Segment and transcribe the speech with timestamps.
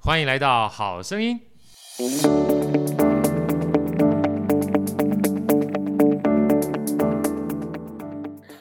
[0.00, 1.38] 欢迎来到好声音。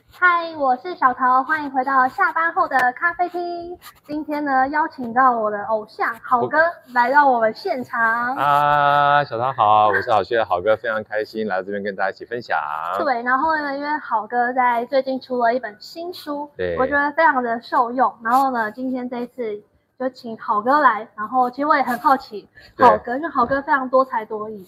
[0.09, 3.77] 嗨，我是小桃，欢迎回到下班后的咖啡厅。
[4.05, 6.57] 今天呢，邀请到我的偶像好哥
[6.93, 8.35] 来到我们现场。
[8.35, 12.59] 啊，小桃好，我是好趣的好哥，非常开心来到这边跟大家一起分享。
[12.97, 18.13] 对，然后呢，因为好哥在最近出了一本新书，对，我觉得非常的受用。
[18.23, 19.63] 然后呢，今天这一次。
[19.99, 22.47] 就请好哥来，然后其实我也很好奇，
[22.77, 24.63] 好哥，因为好哥非常多才多艺，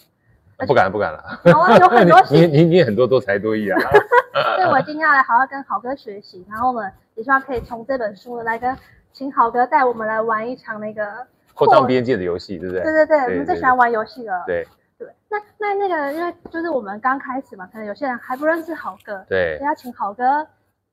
[0.66, 3.80] 不敢不敢了，有很多 你你你很多多才多艺啊，
[4.58, 8.76] 所以我今天要来好好跟好哥学习，然后呢，也希望可以从这本书来跟
[9.14, 11.06] 请好哥带我们来玩一场那个
[11.53, 12.81] 扩张边界的游戏，对不对？
[12.81, 14.68] 对对对，我们最喜欢玩游戏了，对。
[14.98, 15.08] 对。
[15.30, 20.48] 那那那个，因为就是我们刚开始嘛，可能有些人还不认识好哥，对，要请好哥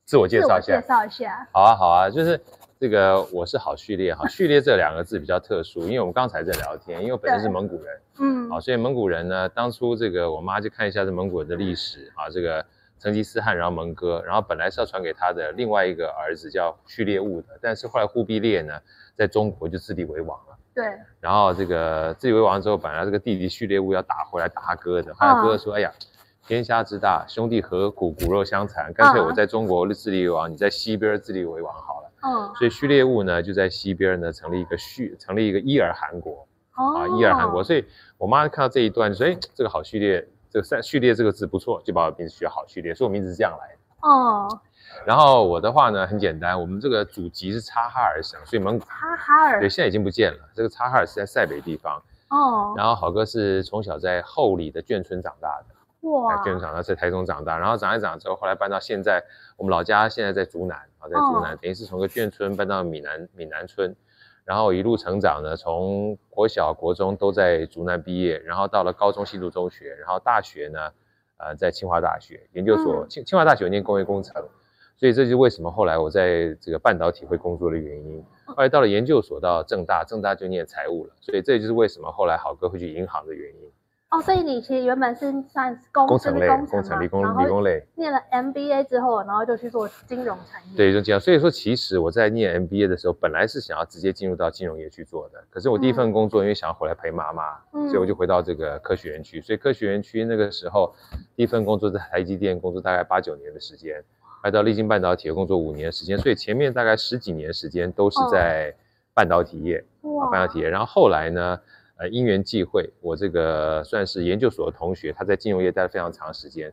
[0.04, 2.38] 自我介绍一下，介绍一下，好啊好啊，就是。
[2.78, 12.62] 这个我是好序列哈，序列这两个字比较特殊，因为我们刚才在聊天，因为我本身是蒙古人，嗯，好，所以蒙古人呢，当初这个我妈就看一下这蒙古人的历史啊，这个
[12.98, 18.78] 成吉思汗然后蒙哥，然后本来是要传给他的另外一个儿子叫序列兀的，但是后来忽必烈呢，
[19.16, 20.84] 在中国就自立为王了，对，
[21.18, 25.90] 然后这个自立为王之后，本来这个弟弟序列兀要打回来打他哥的，后来哥哥说，哎呀，
[26.46, 32.05] 天下之大，兄弟何苦骨肉相残，干脆我在中国自立为王，你在西边自立为王好了。
[32.22, 36.46] 嗯，所以序列物呢就在西边呢成立一个序，成立一个伊尔汗国。
[36.76, 37.62] 哦，啊，伊尔汗国。
[37.62, 37.84] 所以
[38.18, 44.08] 我妈看到这一段就说，哎，这个好序列，这个赛序列这个字不错，就把我名字取好序列，所以我名字是这样来的。
[44.08, 44.60] 哦。
[45.04, 48.84] 然后我的话呢很简单，我们这个祖籍是察哈尔省，所以蒙古。
[48.86, 49.60] 察哈尔。
[49.60, 50.38] 对，现在已经不见了。
[50.54, 52.02] 这个察哈尔是在塞北地方。
[52.30, 52.74] 哦。
[52.76, 55.75] 然后好哥是从小在后里的眷村长大的。
[56.06, 56.36] 哇。
[56.38, 59.22] 眷村长大，在台中长大，然后长一长之后，后来搬到现在
[59.56, 61.08] 我们老家，现在在竹南啊。
[61.08, 63.94] 在竹南，等于是从个眷村搬到闽南闽南村，
[64.44, 70.80] 然后一路成长呢，从国小、国中都在竹南毕业，然后到了高中新竹中学，然后大学呢，
[71.38, 74.34] 呃，在清华大学研究所，清清华大学念工业工程，
[74.96, 78.24] 所以这就是为什么后来我在这个半导体会工作的原因。
[78.46, 83.70] 后来到了研究所，到正大，正大就念财务了，所以这就是为什么后来好哥会去银行的原因。
[84.08, 90.76] 哦，所以你其实原本是算是工工程类，工程理工理工类，念了 MBA 之后，然后就去做金融产业。
[90.76, 91.20] 对，就这样。
[91.20, 95.42] 所以说，其实我在念 MBA 的时候，本来是想要直接进入到金融业去做的。
[95.50, 99.40] 可是我第一份工作，因为想要回来陪妈妈，嗯，所以我就回到这个科学园区。
[99.40, 100.94] 所以科学园区那个时候，
[101.34, 104.00] 第一份工作在台积电工作大概八九年的时间，
[104.44, 106.16] 来到立晶半导体工作五年的时间。
[106.16, 108.72] 所以前面大概十几年时间都是在
[109.12, 110.68] 半导体业，哇，半导体业。
[110.68, 111.58] 然后后来呢？
[111.98, 116.70] 呃，因缘际会，我这个算是研究所的同学，他在金融业待了非常长时间，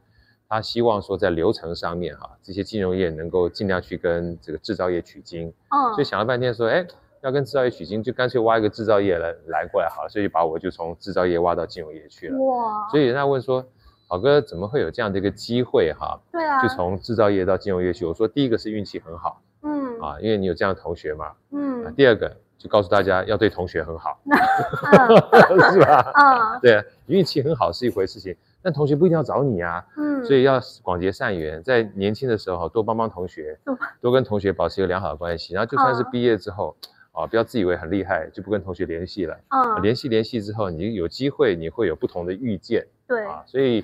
[0.49, 6.85] 他希望说在流程上面哈，这些金融业能够尽量去跟这个制造业取经，哦，所以想了半天说，哎，
[7.21, 12.37] 要跟制造业取经，就干脆挖一个制造业来来过来好了，所以就把我就从制造业挖到金融业去了。
[12.39, 13.65] 哇，所以人家问说，
[14.09, 16.19] 好哥怎么会有这样的一个机会哈？
[16.33, 18.05] 对啊，就从制造业到金融业去。
[18.05, 22.35] 我说第一个是运气很好，嗯，啊，因为你有这样的同学嘛，嗯，啊、第二个。
[22.63, 24.17] 就告诉大家要对同学很好，
[25.73, 26.11] 是吧？
[26.15, 29.85] 啊，对，运气很好是一回事情，但同学不一定要找你啊。
[29.97, 33.59] 嗯，所以要广结善缘，在年轻的时候多帮帮同学，
[33.99, 35.53] 多跟同学保持一个良好的关系。
[35.53, 36.73] 然后就算是毕业之后，
[37.11, 39.37] 啊，不要自以为很厉害就不跟同学联系了。
[39.49, 42.87] 嗯，联系联系之后，你有机会你会有不同的遇见。
[43.05, 43.83] 对啊，所以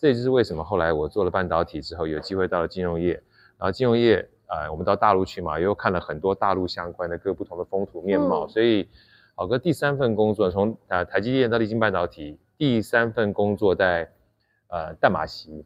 [0.00, 3.12] 这就是为什么后来我做了半导体之后，有机会到了金融业，
[3.56, 4.28] 然后金融业。
[4.48, 8.88] 呃，我们到大陆去嘛，又看了很多大陆相关的各不同的风土面貌，嗯、所以
[9.34, 14.08] 好哥第三份工作从呃台积电到立晶半导体，第三份工作在
[14.68, 15.64] 呃淡马锡，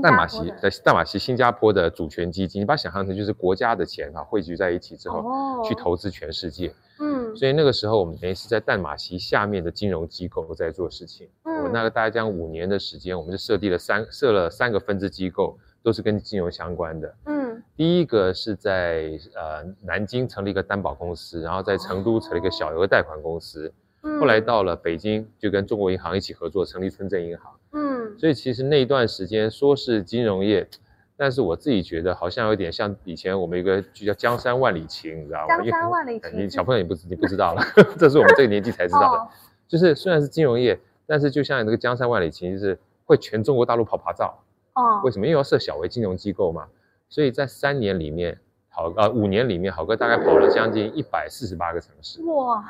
[0.00, 17.37] 淡马锡在淡马锡新加坡的主权基金，你把它想象成就是国家的钱哈、啊、汇聚在一起之后、哦、去投资全世界，嗯，所以那个时候我们等于是在淡马锡下面的金融机构在做事情，嗯，我那个大概将五年的时间，我们就设立了三设了三个分支机构，都是跟金融相关的，嗯。
[17.78, 23.72] 第一个是在呃南京成立一个担保公司，然后在成都成立一个小额贷款公司，
[24.20, 30.68] 后来到了北京就跟中国银行一起合作成立村镇银行，嗯，所以其实那一段时间说是金融业，
[31.16, 35.56] 但是我自己觉得好像有点像以前我们一个剧叫《江山万里情》，你知道吗？
[35.58, 37.62] 江山万里情，你小朋友你不知你不知道了，
[37.96, 39.18] 这是我们这个年纪才知道的。
[39.20, 39.28] 哦、
[39.68, 40.76] 就是虽然是金融业，
[41.06, 44.36] 但是就像那个《江山万里情》，就是会全中国大陆跑跑照。
[44.74, 45.26] 哦，为什么？
[45.26, 46.66] 因为要设小微金融机构嘛，
[47.08, 48.38] 所以在三年里面，
[48.68, 52.22] 好呃五年里面，好哥大概跑了将近一百四十八个城市。
[52.24, 52.64] 哇！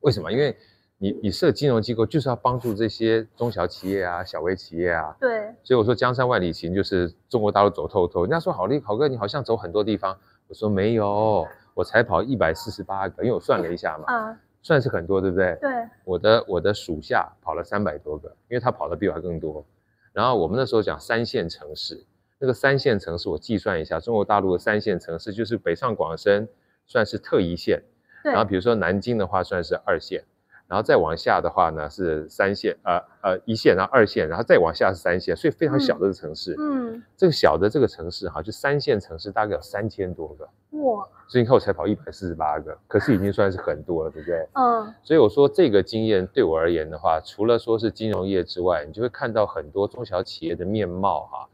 [0.00, 0.30] 为什么？
[0.30, 0.56] 因为
[0.98, 5.16] 你你设金融机构就是要帮助这些中小企业啊、小微企业啊。
[5.18, 5.54] 对。
[5.62, 8.22] 所以我说江山万里行就是中国大陆走透透。
[8.22, 10.16] 人家说好厉，好哥你好像走很多地方。
[10.48, 14.04] 我说没有，我才跑一百四十八个，因为我算了一下嘛。
[14.08, 14.36] 嗯。
[14.60, 15.56] 算是很多，对不对？
[15.60, 15.70] 对。
[16.04, 19.64] 我的我的属下跑了三百多个，因为他跑的比我还更多。
[20.12, 22.04] 然后我们那时候讲三线城市，
[22.38, 26.48] 那个三线城市我计算一下，中国大陆的三线城市就是北上广深
[26.86, 27.82] 算是特一线。
[28.22, 30.24] 然后比如说南京的话算是二线。
[30.66, 36.54] 然后再往下的话呢是三线，呃呃一线，然后二线，然后再往下是三线，所以非常小的这个城市。
[36.58, 40.44] 嗯，嗯，这个小的这个城市哈，就三线城市大概有三千多个。
[40.80, 41.08] 哇！
[41.26, 44.46] 所以你看我才跑一百四十八个，可是已经算是很多了，对不对？
[44.52, 44.92] 嗯。
[45.02, 51.48] 所以我说这个经验对我而言的话，除了说是金融业之外，你就会看到很多中小企业的面貌哈，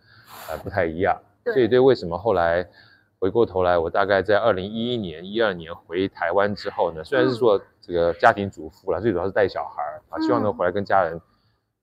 [0.49, 1.21] 呃不太一样。
[1.45, 1.55] 对。
[1.55, 2.67] 所以对为什么后来？
[3.21, 11.19] 回过头来，我大概在二零一一年、一二年回台湾之后呢，虽然是做这个家庭主妇了，最主要是带小孩啊，希望能回来跟家人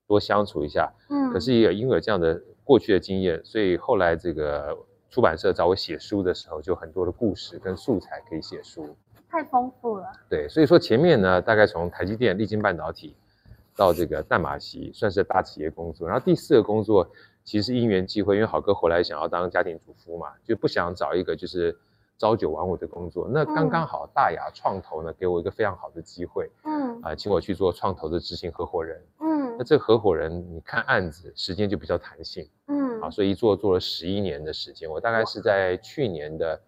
[0.07, 0.93] 多相处一下。
[1.09, 4.77] 嗯，可是也有因为有这样的过去的经验，所以后来这个
[5.09, 8.95] 出版社找我写书的时候，就很多的故事跟素材可以写书，
[9.27, 10.11] 太丰富了。
[10.29, 13.15] 对，所以说前面呢，大概从台积电、力晶半导体
[13.75, 17.09] 到这个淡马锡，算是大企业工作，然后第四个工作。
[17.43, 21.77] 其实因缘际会，因为好哥回来想要当家庭主夫嘛，就不想找一个就是
[22.17, 23.27] 朝九晚五的工作。
[23.31, 29.01] 那刚刚好大雅创投呢给我一个非常好的机会，嗯啊、呃，请我去做创投的执行合伙人。
[29.19, 34.89] 嗯，那这个合伙人你看案子时间就比较弹性，嗯啊，所以一做做了十一年的时间。
[34.89, 36.61] 我大概是在去年的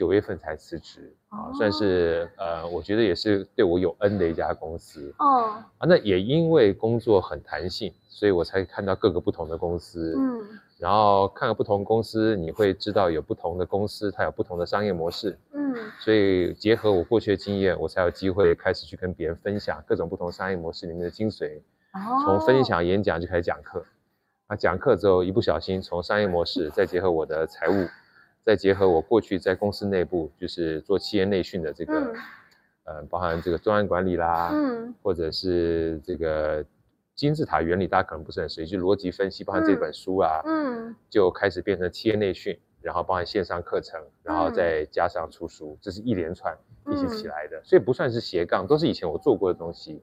[0.00, 5.14] 九月份才辞职啊，算是呃，我觉得也是对我有恩的一家公司。
[5.18, 7.92] 哦啊，那也因为工作很弹性。
[8.08, 10.42] 所以我才看到各个不同的公司，嗯，
[10.78, 21.60] 然后看了不同公司，你会知道有不同的公司，它有不同的商业模式，嗯，所以结合我过去的经验，我才有机会开始去跟别人分享各种不同商业模式里面的精髓。
[21.94, 23.82] 哦，从分享演讲就开始讲课，
[24.48, 27.86] 啊，讲课之后一不小心从商业模式，再结合我的财务，
[28.44, 32.14] 再结合我过去在公司内部就是做企业内训的这个，嗯，
[32.84, 36.64] 呃，包含这个专案管理啦，嗯，或者是这个。
[37.16, 40.42] 金字塔原理大家可能不是很熟悉，就逻辑分析，包含这本书啊，
[41.10, 46.56] 就开始变成企业内训，然后包含线上课程，然后再加上出书，嗯、这是一连串
[46.86, 50.02] 一起起来的，嗯、所以不算是斜杠，都是以前我做过的东西，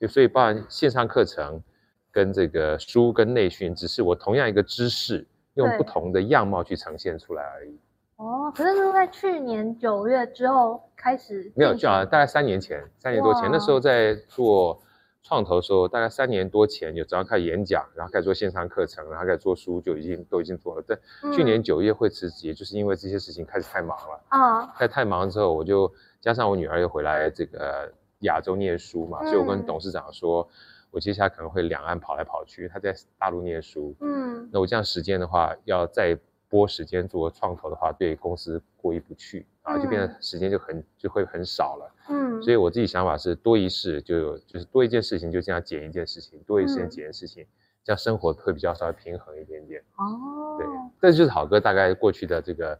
[0.00, 1.62] 就所以包含线上课程
[2.10, 7.78] 跟这个书跟内训，只是我同样一个知识用不同的样貌去呈现出来而已。
[8.16, 11.50] 哦，可是是在去年九月之后开始？
[11.56, 14.80] 没有，就好像大概三年前，三年多前，那时候在做。
[15.26, 20.84] 创投的时候，大概三年多前就早上开始演讲，然后开始做线上课程，然后开始做书，就已经都已经做了。
[20.86, 24.66] 但去年九月会辞职，也就是因为这些事情开始太忙了啊。
[24.76, 25.90] 开始太忙之后，我就
[26.20, 30.46] 加上我女儿又回来这个亚洲念书嘛，嗯、所以我跟董事长说，
[30.90, 32.68] 我接下来可能会两岸跑来跑去。
[32.68, 34.23] 她在大陆念书，嗯，
[34.54, 36.16] 那我这样时间的话，要再
[36.48, 41.92] 拨时间做创投的话，对公司过意不去啊，就变得时间就很就会很少了。
[42.08, 47.44] 嗯，所以我自己想法是多一事就就是多一件事情就这样减一件事情，多一事减一件事情，
[47.82, 49.82] 这样生活会比较稍微平衡一点点。
[49.96, 50.66] 哦，对，
[51.00, 52.78] 这就是好哥大概过去的这个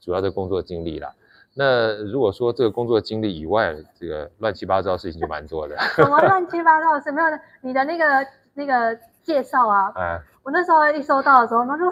[0.00, 1.14] 主要的工作经历了。
[1.52, 5.76] 那如果说这个工作经历以外，这个乱七八糟的事情就蛮多的。
[5.96, 11.88] 什么乱 七八糟什么样的，你的那个那个介绍啊，哎，我那时候一收到的时候，他说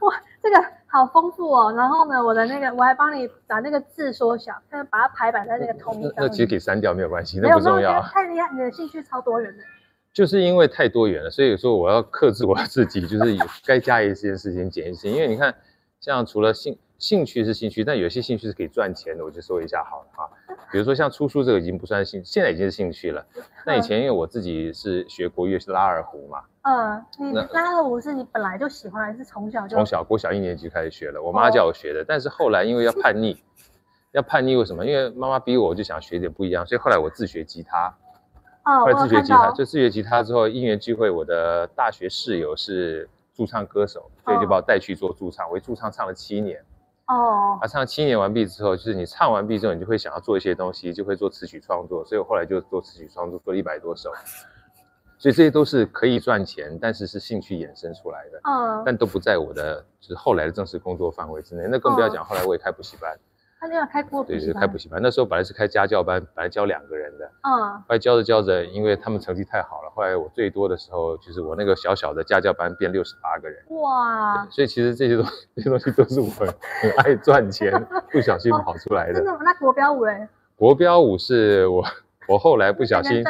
[0.00, 0.62] 哇，这个。
[0.92, 6.12] 好丰富哦，然后呢，我的那个我还帮你把那个字缩小，再把它排版在那个通。
[6.14, 8.02] 那其实可以删掉，没有关系，那不重要。
[8.02, 9.64] 太厉害，你的兴趣超多元的。
[10.12, 15.10] 就是因为太多元了，所以说我要克制我自己，就是该加一些事情减一些。
[15.10, 15.54] 因为你看，
[15.98, 20.30] 像除了兴兴趣是兴趣，但有些兴趣是可以赚钱的，我就说一下好了哈。
[20.70, 23.24] 比如说像出书这个已经不算兴，现在已经是兴趣了。
[23.64, 26.42] 那以前因为我自己是学国乐，是拉二胡嘛。
[26.62, 29.76] 嗯，你拉二胡是你本来就喜欢，还是从小就？
[29.76, 32.02] 从小，国小一年级开始学的，我妈叫我学的。
[32.02, 33.42] 哦、但是后来因为要叛逆，
[34.12, 34.86] 要叛逆为什么？
[34.86, 37.92] 因为妈妈逼我，我就想学点不一样，所以后来我自学吉他。
[38.64, 46.64] 哦，后来自学吉他，就自学吉他之后，因缘际会，我的大学室友是驻唱歌手，所以就把我带去做驻唱，我驻唱唱了七年。
[47.08, 47.58] 哦。
[47.60, 54.12] 啊、唱七年完毕之后，就是你唱完毕之后，你就会想要做一些东西，就会做词曲创作，所以我后来就做词曲创作，做了一百多首。
[55.22, 61.68] 所以这些都是可以赚钱，但是是兴趣衍生出来的，嗯，但都不在我的就是后来的正式工作范围之内。
[61.70, 63.16] 那更不要讲，后来我也开补习班。
[63.60, 65.00] 他就要开过对，就是开补习班。
[65.00, 67.24] 那时候本来是开家教班，本来教两个人的。
[67.42, 67.70] 嗯。
[67.74, 73.62] 后来教着教着，因为他们成绩太好了，后来我最多的时候，就是我那个小小的家教班变六十八个人。
[73.80, 74.44] 哇！
[74.50, 77.72] 所以其实这些东西， 这些东西都是我很爱赚钱，
[78.10, 79.14] 不小心跑出来的。
[79.14, 79.38] 真的吗？
[79.44, 80.26] 那国标舞嘞？
[80.56, 81.84] 国标舞是我。
[82.28, 83.22] 我后来不小心。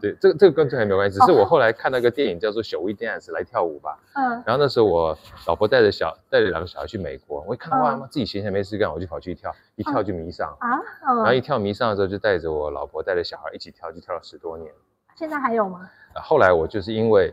[0.00, 3.98] 对，这个这个跟赚钱没有关系，只是我后来看那个电影叫做《Shall We Dance》来跳舞吧。
[4.14, 4.42] 嗯。
[4.44, 10.80] 然后那时候我老婆带着小带着两个小孩去美国，我一看到哇，自己闲闲没事干，我就跑去跳，一跳就迷上啊。
[11.16, 14.70] 然后一跳迷上的时候，就带着我老婆带着小孩一起跳，就跳了十多年。
[15.16, 15.88] 现在还有吗？
[16.14, 17.32] 后来我就是因为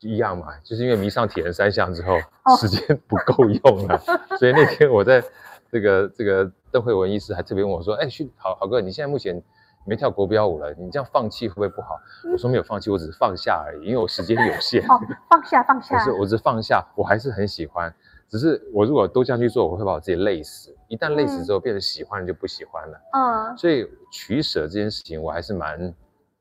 [0.00, 2.16] 一样嘛，就是因为迷上铁人三项之后，
[2.56, 3.98] 时间不够用了，
[4.38, 5.22] 所以那天我在
[5.70, 9.42] 这个这个邓惠文医师还特别问我说：“哎，去好好哥，你现在目前？”
[9.84, 11.98] 没跳国标舞了，你这样放弃会不会不好？
[12.24, 14.82] 嗯、我说没有放弃，我只是放下而已，因为我时间有限。
[14.84, 15.98] 哦，放下放下。
[15.98, 17.92] 不是，我只是放下，我还是很喜欢。
[18.28, 20.74] 只是我如果都这样去做，我会把我自己累死。
[20.88, 23.00] 一旦累死之后，变成喜欢就不喜欢了。
[23.12, 23.56] 嗯。
[23.58, 25.94] 所以取舍这件事情，我还是蛮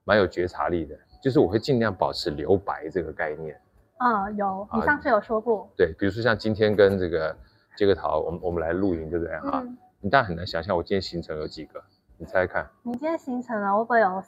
[0.05, 0.95] 蛮有觉察力的。
[1.21, 3.59] 就是我会尽量保持留白这个概念。
[3.99, 4.67] 嗯，有。
[4.73, 5.63] 你上次有说过。
[5.63, 7.35] 啊、对，比如说像今天跟这个
[7.75, 9.41] 杰克桃，我们我们来露营，对不对啊？
[9.55, 11.83] 嗯、你当然很难想象我今天行程有几个。
[12.21, 14.23] 你猜猜看，你今天行程啊，会不会有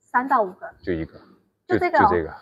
[0.00, 0.68] 三到五个？
[0.82, 1.16] 就一个，
[1.68, 2.34] 就这个，就这个。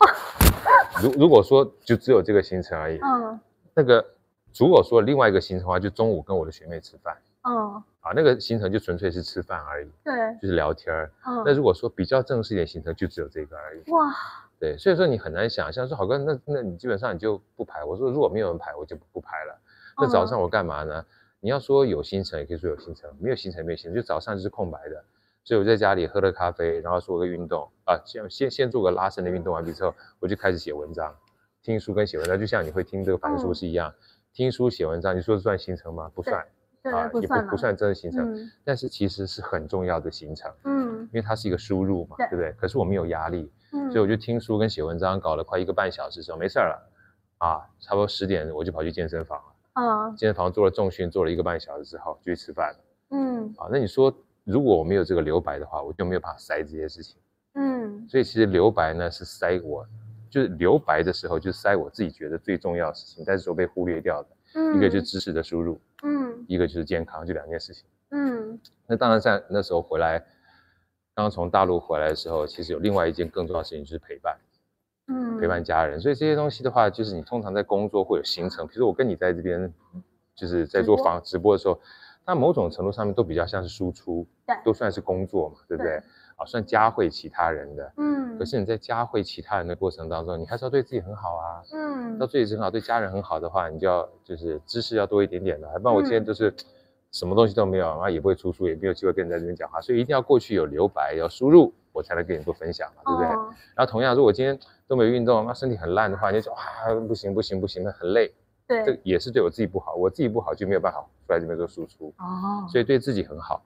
[1.02, 3.38] 如如果说就只有这个行程而已，嗯，
[3.74, 4.02] 那个
[4.58, 11.12] 如果说另外一个行程的话，就中午跟我的学妹吃饭，嗯，啊，那个行程就纯粹是吃饭而已，对，就是聊天儿。
[11.26, 13.90] 嗯，那如果说比较正式一点行程，就只有这个而已。
[13.90, 14.10] 哇，
[14.58, 17.84] 对，所以说你很难想象说，好哥，那那你基本上你就不排。
[17.84, 19.60] 我说如果没有人排，我就不排了。
[19.98, 21.04] 那早上我干嘛呢？
[21.44, 25.04] 你要说有行程，也可以说有行程；没有行程，没有行程，就早上就是空白的。
[25.44, 31.14] 所以我在家里喝了咖啡，然后做个运动啊，先先先做个拉伸的运动完毕之后，我就开始写文章、
[31.62, 33.90] 听书跟写文章，就像你会听这个反书是一样。
[33.90, 33.94] 嗯、
[34.32, 36.10] 听书写文章，你说算行程吗？
[36.14, 36.42] 不算，
[36.84, 40.50] 啊，不也不不算真的行程，嗯、但是其实是很重要的行程。
[40.64, 42.52] 嗯，因为它是一个输入嘛，对，对不对？
[42.52, 46.90] 可是我没有压力，嗯，所以我就听书跟写文章搞了快一个半小时之后，没事儿了
[47.36, 49.53] 啊，差不多十点我就跑去健身房了。
[49.74, 52.78] 啊，健身房做了重训，做了一个半小时之后就去吃饭了。
[53.10, 54.12] 嗯，啊，那你说
[54.44, 57.16] 如果我没有这个留白的话，我就没有办法塞这些事情。
[57.54, 59.86] 嗯，所以其实留白呢是塞我，
[60.30, 64.28] 就是留白的时候就塞我自己觉得最重要的事情，但是都被忽略掉的。
[64.54, 67.84] 嗯，一个就是知识的输入，嗯，一个就是健康，就两件事情。
[68.10, 70.20] 嗯，那当然在那时候回来，
[71.16, 74.38] 刚刚从大陆回来的时候，其实有另外一件更重要的事情就是陪伴。
[75.34, 79.72] 嗯，陪伴家人，所以这些东西的话，就是你通常在工作会有行程，比如说我跟你在这边，
[80.34, 81.78] 就是在做房直播的时候，
[82.26, 86.02] 那某种程度上面都比较像是输出，对，都算是工作嘛，对不对？
[86.36, 88.36] 啊，算加会其他人的，嗯。
[88.38, 92.18] 可是你在加会其他人的过程当中，你还是要对自己很好啊，嗯。
[92.18, 96.52] 要对自己很好，对家人很好的话，你就要就是知识要多一点点的，不然我今天就是
[97.12, 101.72] 什么东西都没有，然后也不会出书，也没有机会跟人在这边讲话，所以一定要过去有留白，要输入。
[101.92, 103.28] 我才能跟你做分享嘛，对不对？
[103.54, 108.32] 哦、然后同样，如果今天都没运动，那身体很烂的话，你就说啊，不行不行不行，那很累。
[108.66, 112.14] 对，这也是对我自己不好，我自己不好就没有办法出来这边做输出。
[112.18, 113.62] 哦，所以对自己很好，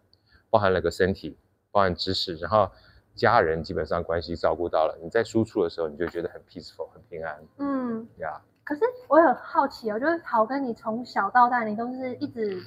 [0.50, 1.37] 包含了个身体，
[1.71, 2.68] 包含知识，然后
[3.14, 7.38] 家人基本上关系照顾到了，你在输出的时候，你就觉得很 peaceful，很平安。
[7.59, 8.40] 嗯，呀。
[8.64, 12.61] 可是我很好奇哦，就是好跟你从小到大，你都是一直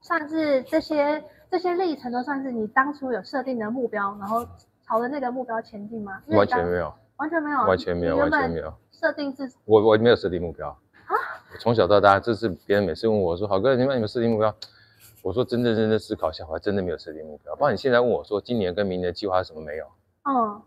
[0.00, 4.46] 算是这些这些历程都算是你当初有设定的目标，然后。
[4.88, 6.22] 朝着那个目标前进吗？
[6.28, 8.72] 完全没有，完全没有，完全没有，完全没有。
[8.90, 11.14] 设定是，我我没有设定目标啊。
[11.60, 14.52] 从小到大，这是别人每次问我说：“好哥，你们有没有设定目标？”
[15.22, 19.86] 我说：“真正认真思考一下，我还真的没有设定目标。”不然你现在问我说：“今年跟明年的计划是什么？”没有。
[20.24, 20.62] 嗯，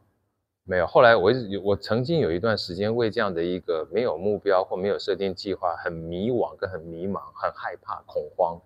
[0.66, 0.86] 没有。
[0.86, 8.62] 后来我一直我曾经有一段时间为这样的一个没有目标或没有设定计划很迷惘跟很迷茫、很害怕、恐慌，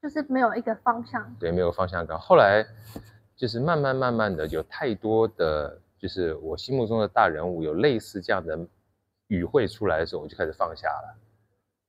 [0.00, 1.36] 就是没有一个方向。
[1.38, 2.18] 对，没有方向感。
[2.18, 2.66] 后来。
[3.36, 8.58] 就是慢慢慢慢的有太多的，就是我心目中的大人物有类似这样的
[9.26, 11.18] 语汇出来的时候，我就开始放下了。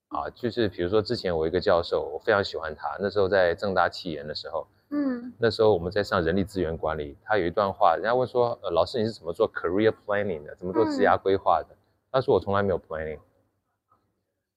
[0.09, 11.75] 啊，就是比如说之前我一个教授，我非常喜欢他，那时候在正大企研的时候，嗯，那时候我们在上人力资源管理，他有一段话，人家问说，呃，老师你是怎么做 career planning 的，怎么做职涯规划的？
[12.11, 13.19] 他说我从来没有 planning，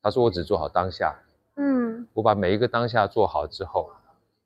[0.03, 1.17] 他说我只做好当下，
[1.55, 3.93] 嗯，我把每一个当下做好之后，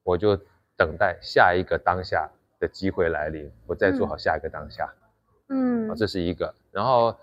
[0.02, 0.38] 我就。
[0.76, 4.92] 等待下一个当下的机会来临，我再做好下一个当下。
[5.48, 6.54] 嗯，啊，这是一个。
[6.72, 7.14] 然后，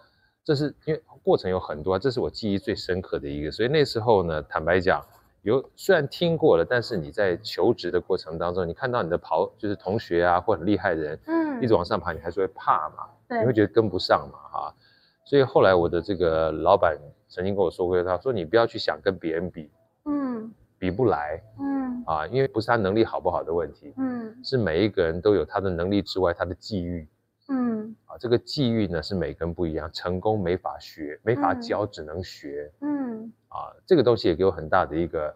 [0.44, 3.52] 这是因为过程有很多，这是我记忆最深刻的一个。
[3.52, 5.04] 所以那时候呢，坦白讲，
[5.42, 13.10] 有虽然听过了，但是你在求职的过程当中，你看到你的跑就是同学啊，或很厉害的人，嗯，一直往上爬，你还是会怕嘛。
[13.28, 14.76] 对，你会觉得跟不上嘛，哈。
[15.24, 19.72] 所以后来我的这个老板曾经跟我说过，他说你不要去想跟别人比，
[20.06, 27.08] 嗯，比不来，嗯，啊，因为不是他能力好不好的问题，嗯，是每一个人都有他的能力之外他的际遇，
[27.50, 35.36] 嗯，啊，这个际遇呢是每个人不一样，成功没法学，没法教，只能学，嗯，啊，这个东西也给我很大的一个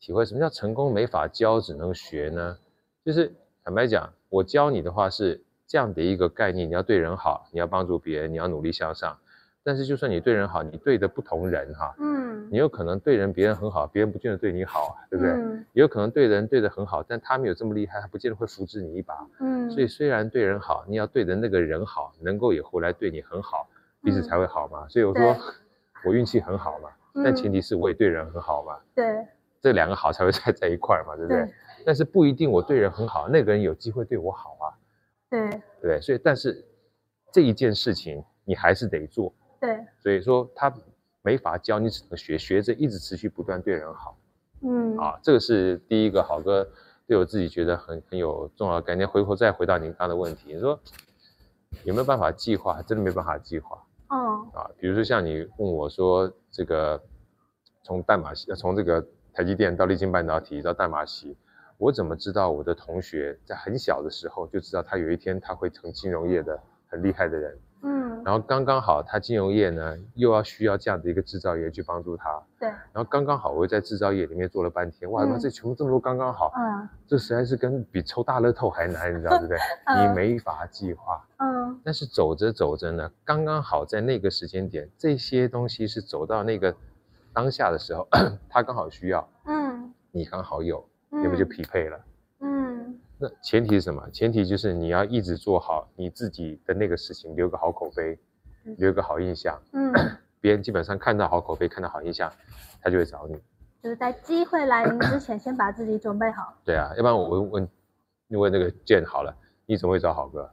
[0.00, 0.24] 体会。
[0.24, 2.58] 什么叫成功没法教，只能学呢？
[3.04, 3.32] 就是
[3.64, 9.16] 坦白讲，我教你的话是这样的一个概念，你要对人好，你要帮助别人，你要努力向上。
[9.64, 15.32] 但是，就算你对人好，你对的不同人哈，嗯，你有可能对人别人很好，别人不见得对你好，对不对？
[15.32, 19.70] 嗯，也有可能对人对的很好，但他们有这么厉害，他不见得会扶持你一把，嗯。
[19.70, 23.68] 所以虽然对人好，你要对的那个人好，能够也回来对你很好，
[24.02, 24.86] 彼此才会好嘛。
[24.88, 25.36] 所以我说
[26.04, 26.90] 我运气很好嘛，
[27.24, 28.76] 但前提是我也对人很好嘛。
[28.94, 29.26] 对，
[29.62, 31.48] 这两个好才会在在一块嘛，对不对？
[31.84, 34.66] 但是不一定我对人很好，那个人有机会对我好啊。
[35.30, 36.64] 对，对，所以但是
[37.32, 39.32] 这一件事情你还是得做。
[39.58, 40.72] 对，所以说他
[41.22, 44.16] 没法教你，只能学，学着一直持续不断对人好。
[44.60, 46.68] 嗯，啊，这个是第一个好哥
[47.06, 49.08] 对我自己觉得很很有重要的概念。
[49.08, 50.78] 回头再回到您刚刚的问题，你说
[51.84, 52.82] 有没有办法计划？
[52.82, 53.82] 真的没办法计划。
[54.08, 54.18] 嗯，
[54.52, 57.00] 啊，比如说像你问我说这个
[57.82, 61.36] 从代码系，从这个台积电到立晶半导体到代码系，
[61.78, 67.58] 我怎么知道我的同学在很小的时候就知道他有一天他会成金融业的很厉害的人？
[68.22, 72.42] 嗯，然后刚刚好，他金融业呢又要需要这样的一个制造业去帮助他。
[72.58, 72.68] 对。
[72.68, 76.52] 然后刚刚好，我又在制造业里面做了半天，哇，那这全部这么多刚刚好。
[76.56, 76.88] 嗯。
[77.06, 79.58] 这实在是跟比抽大乐透还难，你知道对不对？
[80.08, 81.22] 你没法计划。
[81.38, 81.80] 嗯。
[81.84, 86.74] 但是走着走着呢，刚刚好在那个时间点，这些东西是走到那个
[87.32, 88.06] 当下的时候，
[88.48, 89.28] 他刚好需要。
[89.46, 89.92] 嗯。
[90.10, 91.98] 你刚好有，你们就匹配了。
[93.22, 94.10] 那前提是什么？
[94.10, 98.18] 前提就是你要一直做好你自己的那个事情，留个好口碑，
[98.78, 99.56] 留个好印象。
[99.72, 99.92] 嗯，
[100.40, 102.32] 别人基本上看到好口碑，看到好印象，
[102.82, 103.40] 他就会找你。
[103.80, 106.52] 就是在机会来临之前，先把自己准备好。
[106.66, 107.68] 对啊，要不然我问问，
[108.26, 109.32] 因为那个建好了，
[109.66, 110.50] 你怎么会找好哥？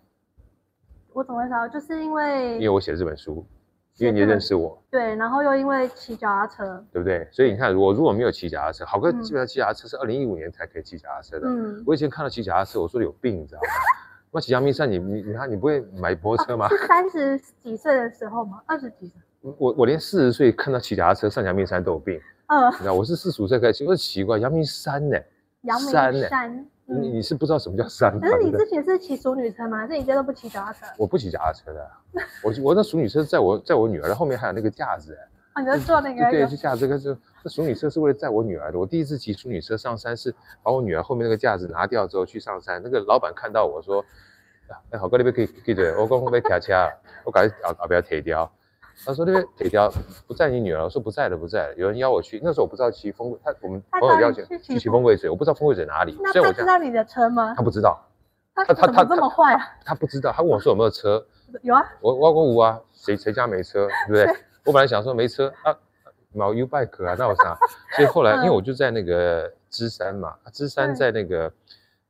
[1.13, 1.67] 我怎么会找？
[1.67, 3.43] 就是因为因为我写这本书。
[3.99, 7.27] 因为你认识我，对，然后又因为骑脚踏车，对不对？
[7.31, 11.47] 所以你看，我如果没有骑脚踏车，好哥基本上骑脚踏车是二零一五年才可以骑脚踏车的。
[11.47, 13.67] 嗯，我以前看到骑脚踏车，我说有病，你知道吗？
[14.31, 16.67] 那骑阳明山，你你你看，你不会买摩托车吗？
[16.69, 18.61] 是三十几岁的时候吗？
[18.65, 19.21] 二十几岁？
[19.57, 22.19] 我我连四十岁看到骑脚踏车上阳明山都有病。
[22.47, 25.17] 嗯，你知道我是四十五岁开始骑，我说奇怪，阳明山呢？
[25.61, 25.91] 阳明
[26.29, 26.65] 山。
[26.89, 28.19] 你你是不知道什么叫山？
[28.19, 29.85] 可是你之前是骑淑女车吗？
[29.87, 30.85] 是你家都不骑脚踏车？
[30.97, 31.91] 我不骑脚踏车的，
[32.43, 35.17] 我我那淑女车在我在我女儿的后面还有那个架子。
[35.53, 36.29] 啊，你在坐那个？
[36.31, 38.79] 对，就架这个是那淑女车是为了载我女儿的。
[38.79, 42.81] 我第一次骑淑女车上山是把我女儿后面那个架子拿掉之后去上山。
[42.83, 44.03] 那个老板看到我说
[44.91, 46.73] ：“哎，好哥那边可以可以对，我讲会不会骑车？
[47.23, 48.51] 我赶紧要要不要铁掉。”
[49.05, 49.91] 他说那边铁条
[50.27, 51.75] 不在你女儿，我说不在了不在了。
[51.75, 56.17] 有人邀我去，那时候我不知道骑风，他我们朋友邀请去骑风柜水，我不知道风柜水哪里。
[56.21, 57.53] 那他知道你的车吗？
[57.55, 57.97] 他不知道。
[58.53, 59.61] 他他他这么坏啊？
[59.85, 61.25] 他不知道，他问我说有没有车？
[61.63, 61.81] 有啊。
[62.01, 64.25] 我我讲有啊，谁谁家没车，对不对？
[64.65, 65.73] 我本来想说没车啊，
[66.33, 67.57] 买 U bike 啊，那我啥？
[67.95, 71.49] 所以后来因为我就在那个芝山嘛，芝山在那个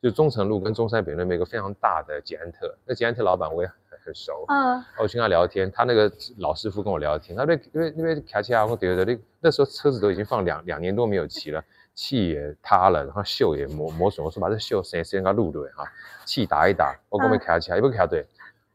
[0.01, 3.69] 就中城路跟中山北路那边有个非常大的捷安特，那捷安特老板我也。
[4.03, 15.83] 很熟，嗯，我去跟他聊天，他那个老师傅跟我聊天，他那因为那边开起来我觉得那那时候车子都已经放两两年多没有骑了，气也塌了，然后锈也磨磨损，我说把这锈先先给它录对哈，
[16.25, 18.25] 气打一打，我讲没开起来，也不开对，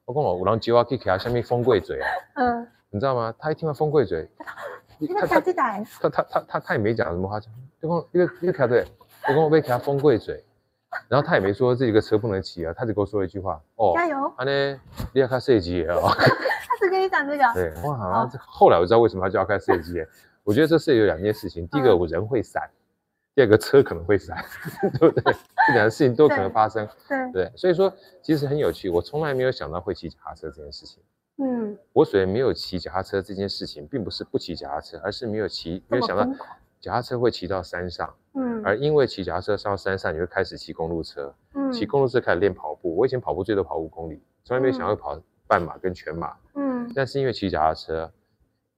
[0.05, 3.35] 我讲我有人叫我去开下面风柜嘴啊，嗯，你知道吗？
[3.39, 7.49] 他一听到风柜嘴，他他他他他他他也没讲什么话，就
[7.89, 8.87] 讲一个一个开对，
[9.29, 10.43] 我讲我被卡风柜嘴。
[11.09, 14.81] 然后他也没说这个车不能骑啊，他只跟我说一句话：“哦，加油！”啊呢，
[15.13, 16.09] 你要开设计哦。
[16.15, 17.45] 他只跟你讲这个。
[17.55, 20.05] 对，哇，好像后来我知道为什么他就要开设计。
[20.43, 22.63] 我觉得这是有两件事情：第一个，我人会闪；
[23.35, 24.37] 第二个，车可能会闪，
[24.99, 25.35] 对不对？
[25.67, 26.87] 这两个事情都可能发生。
[27.09, 28.91] 对对，所以说其实很有趣。
[28.91, 31.03] 我从来没有想到会骑脚踏车这件事情。
[31.39, 36.25] 嗯，我所以没有骑脚踏车这件事情，并不是不骑脚踏车，而是没有骑，没有想到。
[36.85, 42.95] 脚踏车会骑到山上，嗯，而因为骑脚踏车上到山上，你会开始骑公路车，嗯，骑公路车开始练跑步。
[42.95, 48.13] 我以前跑步最多跑五公里，从来没有想过跑半马跟全马，嗯，但是因为骑脚踏车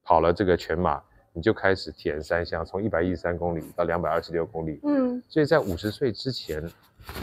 [0.04, 6.62] 跑了这个全马，你就开始体验三项，从一百一十三公里到两百二十六公里，嗯，所以在五十岁之前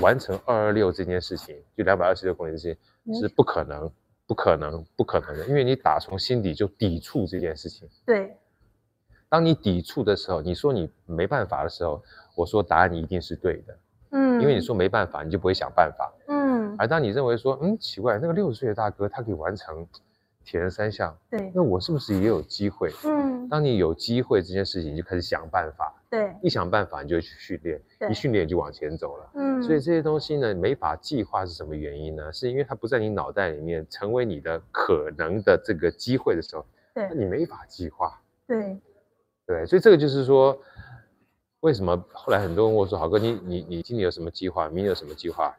[0.02, 2.78] 完成二二六这件事情，就两百二十六公里这些
[3.18, 3.90] 是不可能，
[4.28, 8.36] 不可能，不可能的，因为你打从心底就抵触这件事情，对。
[9.34, 12.00] 当你抵触的时候，你说你没办法的时候，
[12.36, 13.76] 我说答案你一定是对的，
[14.12, 19.88] 嗯，因为你说没办法，你就不会想办法，嗯，嗯，而当你认为说，嗯，奇怪，那个六十岁的大哥他可以完成
[20.46, 22.92] 铁人三项，对，那我是不是也有机会？
[23.06, 32.32] 嗯，当你有机会这件事情，你就开始想办法，对，一想办法你就去训练，一训练就往前走了，嗯，所以这些东西呢，没法计划是什么原因呢？
[32.32, 38.80] 是因为它不在你脑袋里面成为你的可能的这个机会的时候，对，你没法计划，对，
[39.46, 40.58] 对，所以这个就是说。
[41.64, 44.68] 为什么后来很多人问我说：“好哥，你你你今年有什么计划？
[44.68, 45.56] 明年有什么计划？”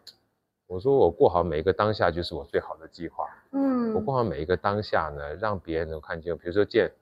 [0.68, 6.36] 我说：“我过好每一个当下就是我最好的计划。”嗯，我过好每一个当下呢，让别人能看见。
[6.36, 6.92] 比如说见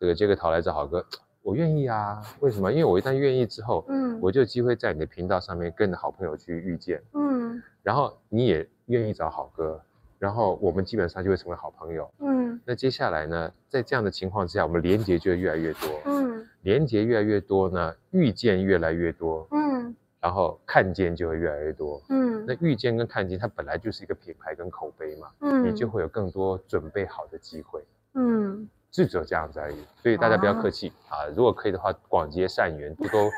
[0.00, 1.06] 这个杰克陶来找好哥，
[1.42, 2.20] 我愿意啊。
[2.40, 2.72] 为什么？
[2.72, 9.80] 因为我一旦愿意之后，嗯，我就有机会在你的频道上面跟着好朋友去遇见，嗯，然后你也愿意找好哥，
[10.20, 12.60] 然后我们基本上就会成为好朋友，嗯。
[12.64, 16.46] 那接下来呢，在这样的情况之下，我们连接就会越来越多，嗯。
[16.62, 33.30] 连接越来越多呢，遇见越来越多，嗯，然后看见就会越来越多，嗯，那遇见跟看见它本来就是一个品牌跟口碑嘛，嗯，你就会有更多准备好的机会，嗯，就只有这样子而已，所以大家不要客气啊，啊，如果可以的话，广结善缘，多多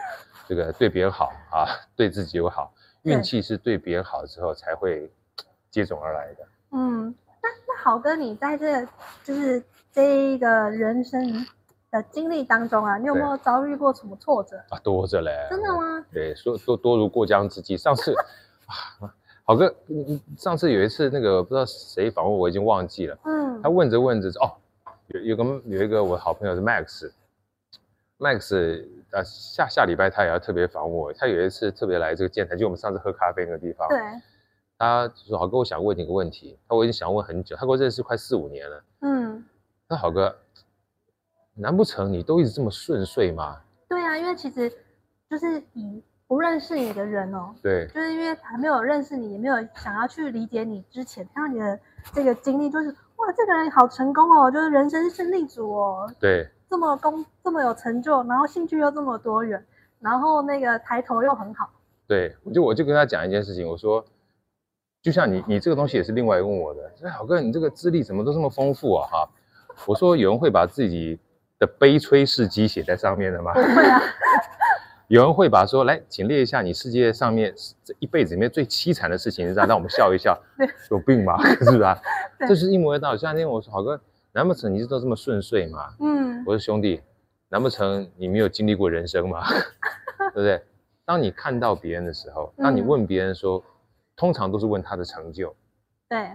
[0.48, 1.62] 这个对别人好啊，
[1.94, 5.08] 对自己又好，运气是对别人好之后才会
[5.70, 8.84] 接踵而来的，嗯，那那好哥，你在这
[9.22, 11.46] 就是这一个人生。
[11.92, 14.78] 的经历当中啊，你有没有遭遇过什么挫折啊？
[14.82, 16.02] 多着嘞，真的吗？
[16.10, 17.76] 对，说多多如过江之鲫。
[17.76, 18.14] 上次
[18.64, 19.12] 啊，
[19.44, 19.74] 好哥，
[20.38, 23.18] 上次有一次那个不知道谁访问我，已经忘记了。
[23.24, 24.56] 嗯，他问着问着哦，
[25.08, 31.12] 有有个有一个我好朋友是 Max，Max 啊，下下礼拜他也要特别访问我。
[31.12, 33.86] 他有一次特别来这个建材，就我们上次喝咖啡那个地方。
[33.90, 33.98] 对，
[34.78, 36.58] 他就说郝哥，我想问你个问题。
[36.68, 38.84] 他我已经想问很久，他跟我认识快四五年了。
[39.00, 39.44] 嗯，
[39.88, 40.36] 那郝哥。
[41.54, 43.60] 难不成你都一直这么顺遂吗？
[43.86, 44.72] 对啊，因为其实
[45.28, 51.78] 就是以不认识你的人哦，对，就是因为还没有认识你，也没有想要去理解你之前，看到你的
[52.14, 59.62] 这个经历，就是哇，这个人好成功哦，就是人生胜利组哦，对，这么功这么有成就，然后兴趣又这么多元，
[60.00, 61.68] 然后那个抬头又很好，
[62.06, 64.02] 对，我就我就跟他讲一件事情，我说，
[65.02, 69.08] 就像你你这个东西也是另外问我的，哎，好哥，你这个资历怎么都这么丰富啊？
[69.10, 69.28] 哈，
[69.86, 71.18] 我说有人会把自己。
[71.58, 73.52] 的悲催事迹写在上面的吗？
[73.54, 74.00] 不会啊。
[75.06, 80.36] 有人会把说，来，请列一下你世界上面这一辈子里面最凄惨的事情，让让我们笑一笑。
[80.90, 81.40] 有病吧？
[81.62, 81.96] 是不是啊？
[82.48, 83.16] 这是一模一样。
[83.16, 84.00] 像那天我说，好哥，
[84.32, 85.94] 难不成你都这么顺遂吗？
[86.00, 86.42] 嗯。
[86.44, 87.00] 我说兄弟，
[87.48, 89.46] 难不成你没有经历过人生吗？
[90.34, 90.60] 对不对？
[91.04, 93.62] 当你看到别人的时候，当你问别人说，嗯、
[94.16, 95.54] 通常都是问他的成就。
[96.08, 96.30] 对。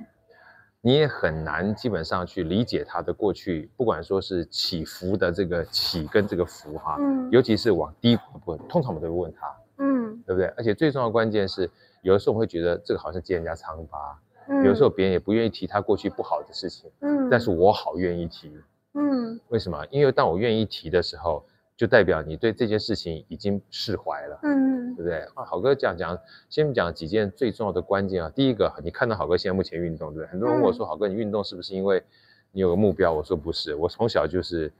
[0.81, 10.47] 你也很难基本上去理解他的过去，不管说是起伏的这个起跟这个伏哈，嗯，尤其是往低的部分，通常我们都会问他，嗯，对不对？
[10.55, 11.69] 而且最重要的关键是，
[12.03, 18.55] 有的时候会觉得这个好像揭人家疮疤，嗯，有的时候别人也不愿意提他过去不好的事情，嗯，但是我好愿意提，
[18.93, 19.85] 嗯，为什么？
[19.89, 21.43] 因为当我愿意提的时候。
[21.77, 25.19] 就代表你对这件事情已经释怀了，嗯，对不对？
[25.35, 26.17] 啊，郝哥讲讲，
[26.49, 28.31] 先讲几件最重要的关键啊。
[28.35, 30.27] 第一个，你看到好哥现在目前运动，对不对？
[30.31, 32.03] 很多人问我说，好哥，你运动是不是因为
[32.51, 33.13] 你有个目标？
[33.13, 34.73] 我说不是，我从小就是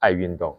[0.00, 0.58] 爱运动。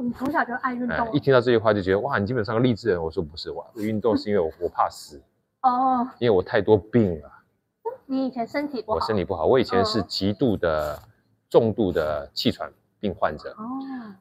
[0.00, 1.12] 你从小就爱运动？
[1.12, 3.02] 一听到这句话就觉得哇，你基本上个励志人。
[3.02, 5.20] 我说不是，我运动是因为我我怕死
[5.62, 7.32] 哦，因为我太多病了。
[8.06, 8.98] 你以前身体不好？
[8.98, 10.96] 我身体不好，我以前是极度的
[11.50, 12.72] 重度的气喘。
[13.00, 13.50] 病患者。
[13.50, 13.64] 哦，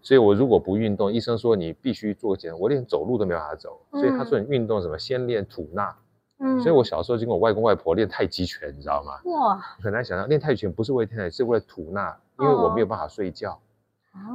[0.01, 5.95] 所以我如果不运动，医生说你必须做检，我连走路都没办法走，所以他说你运动什么，先练吐纳，
[6.39, 9.19] 嗯，所以我小时候就跟我外公外婆练太极拳，你知道吗？
[9.31, 13.59] 哇，很难想象练太极拳不是为了太，是为了吐纳，因为我没有办法睡觉，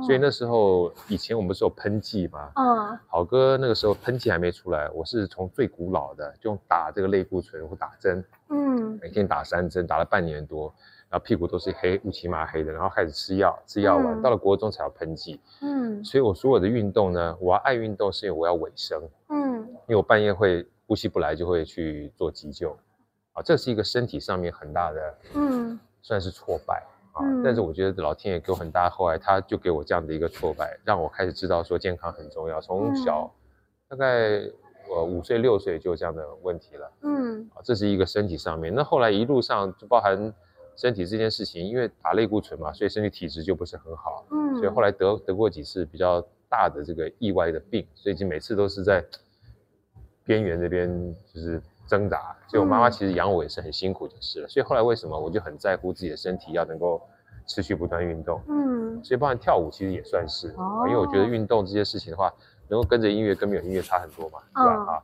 [0.04, 2.50] 所以那时候以前我们不是有喷剂嘛？
[2.56, 10.72] 嗯，好哥那个时候喷剂还没出来，我是从最古老的就用打这个类固醇或打针，嗯，每天打三针，打了半年多。
[11.12, 15.38] 然后屁股都是黑乌漆麻黑的，然后开始吃药，吃药完、嗯、到了国中才要喷剂。
[15.60, 18.98] 嗯，所以我所有的运动呢，我要爱运动是因为我要尾生。
[19.28, 22.74] 嗯，因为我半夜会呼吸不来，就会去做急救。
[23.34, 27.20] 啊，这是一个身体上面很大的，嗯，算是挫败啊。
[27.22, 32.58] 嗯、但是我觉得老天爷给我很大，厚爱他就给我这样的一个挫败，让我开始知道说健康很重要。
[32.58, 33.30] 从小，
[33.86, 34.40] 大概
[34.88, 36.90] 我五岁六岁就有这样的问题了。
[37.02, 38.74] 嗯，啊，这是一个身体上面。
[38.74, 40.32] 那后来一路上就包含。
[40.76, 44.24] 身体这件事情，因为打类固醇嘛，所以身体体质就不是很好。
[44.30, 49.04] 嗯，所以后来得得过几次比较大的这个意外的病，所以就每次都是在
[50.24, 52.36] 边缘这边就是挣扎。
[52.48, 54.48] 所以我妈妈其实养我也是很辛苦就是了。
[54.48, 57.00] 所以后来为什么我就很在乎自己的身体要能够
[57.46, 58.40] 持续不断运动？
[58.48, 62.32] 嗯，所以包含跳舞其实也算是，哦，因为我觉得运动这些事情的话，
[62.68, 64.94] 能够跟着音乐跟没有音乐差很多嘛，是吧？
[64.94, 65.02] 啊。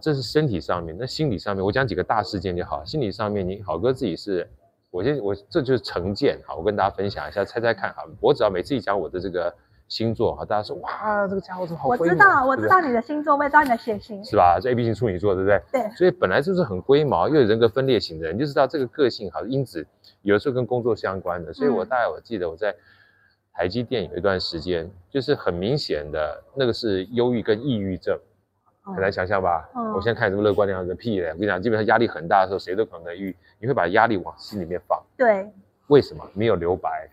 [0.00, 0.96] 这是身体上面。
[0.98, 2.82] 那心理上面，我讲几个大事件就好。
[2.86, 4.48] 心理上面，你好哥自己是，
[4.90, 8.02] 我先我这就是成见，哈，我跟大家分享一下，猜猜看哈。
[8.20, 9.54] 我只要每次一讲我的这个。
[9.90, 11.88] 星座哈，大家说哇，这个家伙怎么好？
[11.88, 14.56] 我知道，我知道你的星座，我也知道你的血型，是吧？
[14.62, 15.60] 这 A B 型处女座，对不对？
[15.72, 15.90] 对。
[15.96, 19.84] 所以本来就是很龟毛，又有人格分裂型的人，你就知道这个个性哈，因子
[20.22, 21.52] 有的时候跟工作相关的。
[21.52, 22.72] 所以我大概我记得我在
[23.52, 28.16] 台积电有一段时间，就是很明显的那个是忧郁跟抑郁症，
[28.82, 29.68] 很难想象吧？
[29.74, 29.92] 嗯。
[29.92, 31.28] 我现在看你这么乐观的样子，屁嘞！
[31.28, 35.02] 我跟你讲，基本上压力很大的时候，谁都可能抑郁，你会把压力往心里面放。
[35.16, 35.50] 对。
[35.88, 36.24] 为什么？
[36.34, 37.08] 没有留白。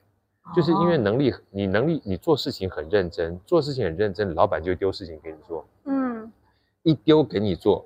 [0.55, 5.67] 就是因为能力，你能力，你做事情很认真，做事情很认真，老板就丢事情给你做。
[5.83, 6.31] 嗯，
[6.83, 7.85] 一丢给你做，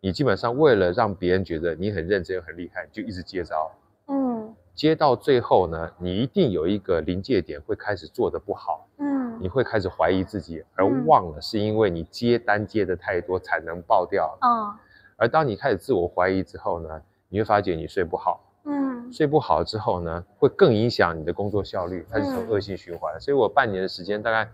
[0.00, 3.70] 你基本上为了让别人觉得你很认真、很厉害，就一直接招。
[4.06, 8.88] 嗯，接到最后呢，你一定有一个临界点会开始做的不好。
[8.96, 14.38] 嗯，你会开始怀疑自己，而忘了是因为你接单接的太多，产能爆掉了。
[14.42, 14.74] 嗯，
[15.16, 18.44] 而当你开始自我怀疑之后呢，你会发觉你睡不好。
[18.64, 23.14] 嗯睡不好之后呢，会更影响你的工作效率，它是从恶性循环。
[23.14, 24.46] 嗯、所以我半年的时间，大概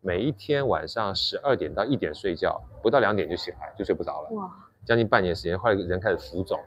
[0.00, 4.30] 每一天晚上十二点到一点睡觉，不到两点就醒来，就睡不着了。
[4.30, 4.50] 哇，
[4.86, 6.58] 将近半年时间，后来人开始浮肿，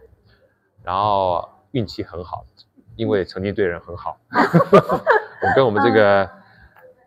[0.84, 2.46] 然后运气很好，
[2.96, 4.18] 因为曾经对人很好。
[4.30, 6.30] 我跟我们这个、嗯、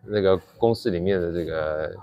[0.09, 1.95] 那个公司里面的这个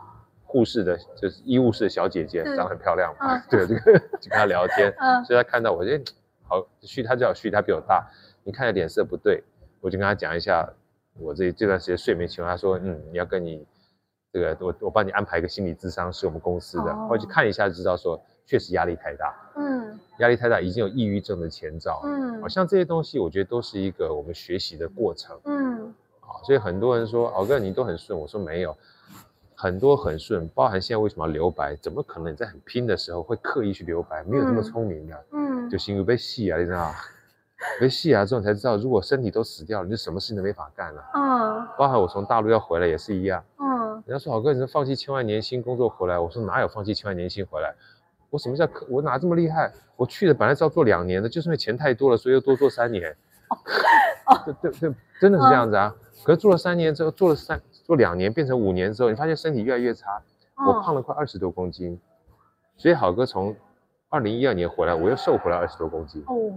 [0.44, 6.00] 护士的，就是医务室的小姐姐，长得很漂亮嘛，嗯、 对，这个就跟她聊天，嗯、所以她看到我哎。
[6.48, 8.08] 好，旭他叫旭，他比我大。
[8.44, 9.44] 你看着脸色不对，
[9.82, 10.72] 我就跟他讲一下
[11.18, 12.54] 我这这段时间睡眠情况。
[12.54, 13.66] 他说，嗯，你要跟你
[14.32, 16.92] 这个我我帮你安排一个心理咨商，是我们公司的。
[16.92, 19.36] 哦、我去看一下就知道说，确实压力太大。
[19.56, 22.02] 嗯，压力太大已经有抑郁症的前兆。
[22.04, 25.36] 嗯，好像这些东西我觉得都是一个我们学习的过程。
[25.46, 25.65] 嗯，
[26.36, 28.76] 啊，所以很多人说，敖哥你都很顺，我说没有，
[29.56, 31.76] 很多很顺，包含现在为什么要留白？
[31.82, 34.24] 怎么可能你在很拼的时候会刻意去留白？
[34.24, 35.16] 没有这么聪明的。
[35.32, 35.42] 嗯。
[35.42, 36.94] 嗯就心如被戏啊，你知道吗？
[37.80, 41.04] 被戏啊，之后才知道，如果身体都死掉了，你就什么事情都没法干了。
[41.16, 43.44] 嗯，包含我从大陆要回来也是一样。
[43.58, 47.74] 嗯，人家说郝哥，你是放弃千万年薪工作回来，我说哪有放弃千万年薪回来？
[48.30, 49.72] 我什么叫我哪这么厉害？
[49.96, 53.16] 我去的本来是要做两年的，就是因为钱太多了，所以又多做三年。
[53.50, 55.96] 哦， 对对对，真的是这样子啊。
[56.26, 60.22] 可是做了三年之后，做了三做两年变成五年之后，你发现身体越来越差，
[60.68, 61.98] 我胖了快二十多公斤。
[62.76, 63.56] 所以好哥从。
[64.08, 66.56] 二零一二年回来，我又瘦回来二十多公斤哦，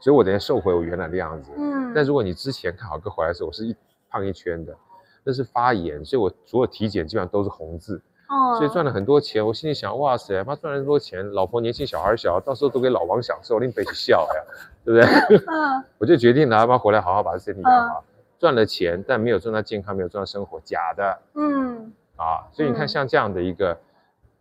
[0.00, 1.52] 所以我等下瘦回我原来的样子。
[1.56, 3.76] 嗯，但如果你之前看好哥回来的时候，我是一
[4.08, 4.74] 胖一圈的，
[5.22, 8.02] 那是发炎，所以我所有体检基本上都是红字。
[8.28, 14.42] 哦，所以赚了很多钱，我心里想，哇塞，妈赚了那么多钱，老婆年轻，小孩小，到时候都给老王享受，另背起笑呀，
[14.84, 15.36] 对不对？
[15.46, 18.02] 嗯， 我就决定拿妈回来好好把身体养好。
[18.40, 21.22] 赚了钱，但没有赚到健康，没有赚到生活，假的。
[21.34, 23.78] 嗯，啊，所以你看，像这样的一个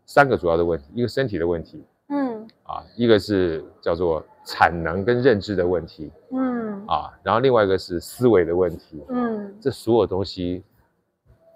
[0.06, 1.86] 三个主要的问题，一个身体的问题。
[2.08, 10.64] 嗯啊，一个是叫做产能跟认知的问题，嗯啊，然后另外一个是思维的问题，嗯，这所有东西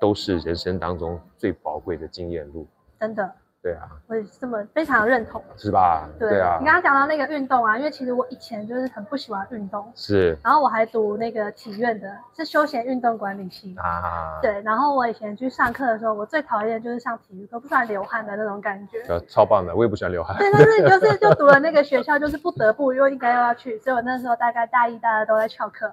[0.01, 2.67] 都是人生当中最宝贵的经验路，
[2.99, 3.33] 真的。
[3.63, 6.05] 对啊，我也是这么非常认同，是吧？
[6.19, 25.89] 对，对啊，你刚刚讲到那个运动啊，因为其实我以前就是很不喜欢运动，是，然后我还读那个体院的，是休闲运动管理系啊，对，然后我以前去上课的时候，我最讨厌就是上体育课，不喜欢流汗的那种感觉，超棒的，我也不喜欢流汗，对，但是就是 就读了那个学校，就是不得不又应该又要去，所以我那时候大概大一、大二都在翘课，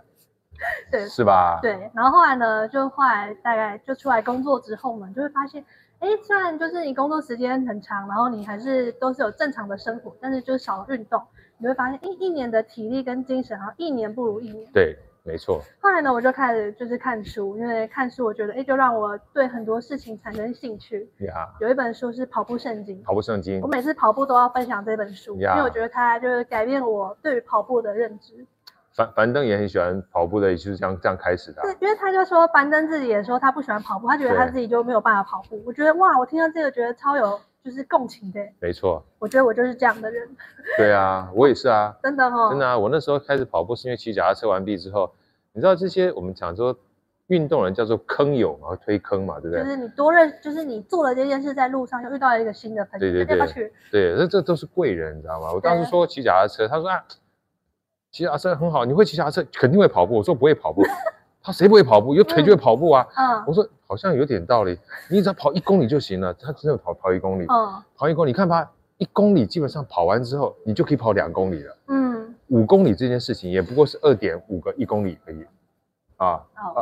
[0.90, 1.61] 对，是吧？
[1.62, 5.64] 对，然后后来呢，就后来大概就出来工作之后呢，就会发现。
[6.00, 11.22] 哎，虽然就是你工作时间很长，然后你还是都是有正常的生活，但是就是少运动，
[11.58, 14.66] 你会发现，一一年的体力跟精神，然后一年不如一年。
[14.72, 15.60] 对，没错。
[15.78, 21.06] 后来呢，我就开始就是看书，因为看书，我觉得，哎，就让我对很多事情产生兴趣。
[21.18, 21.48] 呀。
[21.60, 22.98] 有一本书是《跑步圣经》。
[23.04, 23.60] 跑步圣经。
[23.60, 28.46] 我每次跑步都要分享这本书，因为我觉得它就是改变我对于跑步的认知。
[29.00, 31.62] 樊樊登也很喜欢跑步的，也就是这样这样开始的。
[31.62, 35.62] 对，因为他就说樊登自己也说他不喜欢跑步，他觉得他自己就没有办法跑步。
[35.64, 38.40] 我觉得哇，我听到这个觉得超有就是共情的。
[38.60, 40.28] 没错，我觉得我就是这样的人。
[40.76, 42.76] 对啊，我也是啊， 真的哈，真的啊。
[42.76, 45.10] 我那时候开始跑步是因为骑脚踏车完毕之后，
[45.52, 46.76] 你知道这些我们讲说
[47.28, 49.64] 运动人叫做坑友嘛，推坑嘛，对不对？
[49.64, 55.52] 就是你多认，就是你做了这件事，在路上又遇到了一个新的朋友，对对对，对，这这都是贵人，你知道吗？
[55.52, 57.02] 我当时说骑脚踏车，他说啊。
[58.12, 60.16] 骑脚踏车很好，你会骑脚踏车，肯定会跑步。
[60.16, 60.83] 我说不会跑步，
[61.42, 62.14] 他谁不会跑步？
[62.14, 63.07] 有腿就会跑步啊。
[63.16, 64.79] 嗯，我说好像有点道理。
[65.09, 67.46] 你只要跑一公里就行了，他真的跑跑一公里。
[67.49, 68.68] 嗯，跑一公里，你看吧，
[68.99, 71.77] 一公里基本上跑完之后，你就可以跑两公里了。
[71.87, 75.46] 嗯，五公里这件事情也不过是二点五个一公里而已。
[76.16, 76.38] 啊，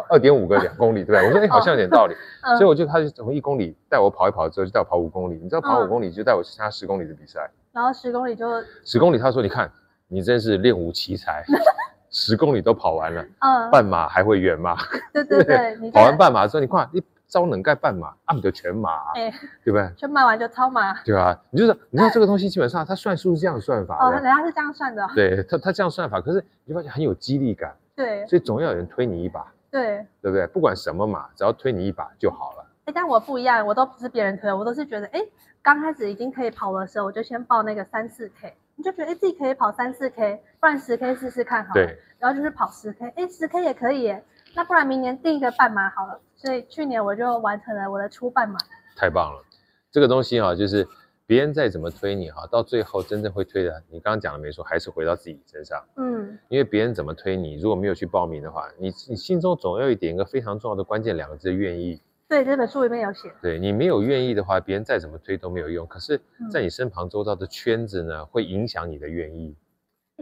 [0.08, 1.26] 二点五个两公里，对不对？
[1.26, 2.14] 我说哎，好像有点道理，
[2.56, 5.38] 所以我就他就从一公里带我跑一跑之后，就带我跑五公里。
[5.42, 8.46] 你知道跑五公里就带我去参加十公里的比赛，然后十公里就
[8.82, 9.70] 十公里，他说你看
[10.08, 11.44] 你真是练武奇才，
[12.10, 14.76] 十公里都跑完了，嗯，半马还会远吗？
[15.12, 17.02] 对对对， 跑完半马之后，你看你。
[17.28, 19.30] 招能盖半马，按的全马，哎，
[19.62, 19.92] 对不对？
[19.98, 21.38] 全马完就超马，对吧？
[21.50, 30.46] 你就是，你知道这个东西基本上它算数是这样算法，哦，人家是这样算的，对，他他这样算法，可是你发现很有激励感，对，所以总要有人推你一把，对，对不对？
[30.46, 32.64] 不管什么马，只要推你一把就好了。
[32.86, 35.20] 哎，但我不一样，我都不是别人推，我都是觉得，哎，
[35.60, 44.24] 刚开始已经可以跑的时候，我就先报那个三四 K，你就觉得哎自己可以跑三四 K，不然十 K 试试看好了，对，然后就是跑十 K，哎，十 K 也可以耶。
[44.54, 48.56] 那不然明年定一个半马好了，所以去年我就完成了我的初半马。
[48.96, 49.42] 太棒了，
[49.90, 50.86] 这个东西哈，就是
[51.26, 55.84] 别人再怎么推你哈，到最后真正会推的，你刚刚讲的没错，还是回到自己身上。
[55.96, 62.00] 嗯，因为别人怎么推你，如果没有去报名的话，你你心中总要一点一个非常重要的关键两个字：愿意。
[62.28, 63.32] 对，这本书里面有写。
[63.40, 65.86] 对，你没有愿意的话，别人再怎么推都没有用。
[65.86, 66.20] 可是，
[66.52, 69.56] 在你身旁周遭的圈子呢，会影响你的愿意。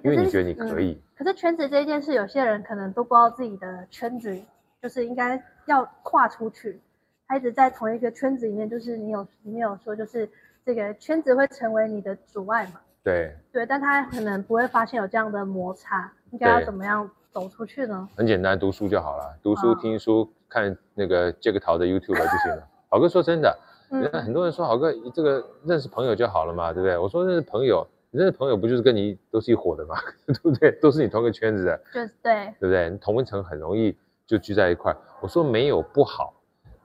[0.04, 4.38] 因为你觉得你可以，嗯，可是圈子这一件事，有些人可能都不知道自己的圈子
[4.82, 6.78] 就是应该要跨出去，
[7.26, 10.28] 他一直在同一个圈子里面，就是你有你没有说，就是
[10.66, 12.80] 这个圈子会成为你的阻碍嘛？
[13.06, 18.08] 对对，但他可能不会发现有这样的摩擦，应该要怎么样走出去呢？
[18.16, 22.66] 很简单，读书就好了，读书、哦、听书、看那个杰克陶的 YouTube 就行了。
[22.88, 23.56] 好哥说真的，
[23.90, 26.98] 嗯，很多人说好哥这个认识朋友就好了嘛，对不对？
[26.98, 27.86] 我说认识朋友。
[28.12, 29.96] 你认识朋友不就是跟你都是一伙的嘛？
[30.26, 30.70] 对不对？
[30.80, 32.88] 都是你同一个圈子的，就是对，对不对？
[32.88, 33.94] 你同温层很容易
[34.26, 34.96] 就聚在一块。
[35.20, 36.32] 我说没有不好，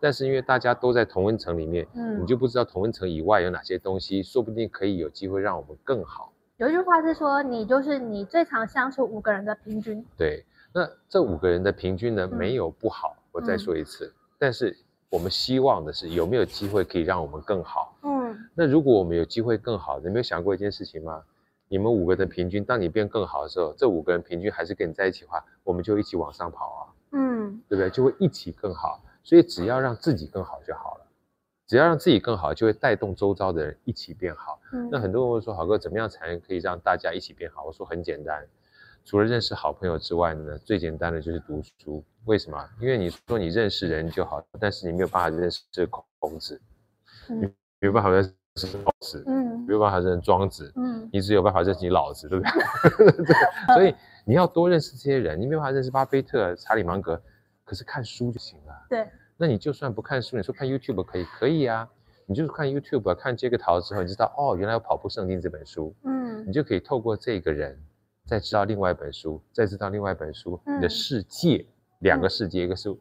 [0.02, 6.34] 但是因为大家都在同温层里面，嗯，你就不知道同温层以外有哪些东西，说不定可以有机会让我们更好。
[6.58, 10.04] 有一句话是说，你就是你最常相处五个人的平均。
[10.18, 13.16] 对，那这五个人的平均呢，嗯、没有不好。
[13.32, 14.76] 我再说一次，嗯、但是
[15.10, 17.98] 我们希望的是有没有机会可以让我们更好。
[18.04, 18.38] 嗯。
[18.56, 21.24] 那如果我们有机会更好，你没有想过一件事情吗？
[21.68, 26.82] 你们五个人平均，当你变更好的时候，这五个人平均还是跟你在一起的话，我们就一起往上跑啊，
[27.14, 27.90] 嗯，对不对？
[27.90, 29.02] 就会一起更好。
[29.24, 31.06] 所以只要让自己更好就好了，
[31.68, 34.60] 只要让自己更好，就会带动周遭的人一起变好。
[34.74, 37.64] 嗯，那很多人会说，好哥怎么样才能可以让大家一起变好？
[37.64, 38.46] 我说很简单，
[39.06, 42.04] 除了认识好朋友之外呢，最简单的就是读书。
[42.26, 42.70] 为什么？
[42.80, 45.62] 因为你说你认识人就好，但是你没有办法认识
[46.20, 46.62] 孔子。
[47.30, 47.54] 嗯。
[47.84, 48.24] 没有办法认
[48.58, 53.26] 识老子，嗯，没有办法认识庄子，嗯，你只有办法认识你老子，对不对？
[53.26, 53.36] 对，
[53.74, 53.92] 所以
[54.24, 57.20] 你要多认识这些人，你没有办法认识巴菲特、查理芒格，
[57.72, 58.86] 可是看书就行了。
[58.90, 59.08] 对，
[59.38, 61.88] 那你就算不看书，你说看 YouTube 可以，可以啊，
[62.26, 67.82] 你就是看 YouTube，看杰克陶之后，你知道哦，原来有《跑步圣经》这本书，嗯，你就可以透过这个人，
[68.28, 71.66] 再知道另外一本书，再知道另外一本书，嗯、你的世界
[72.00, 72.94] 两个世界，嗯、一个是。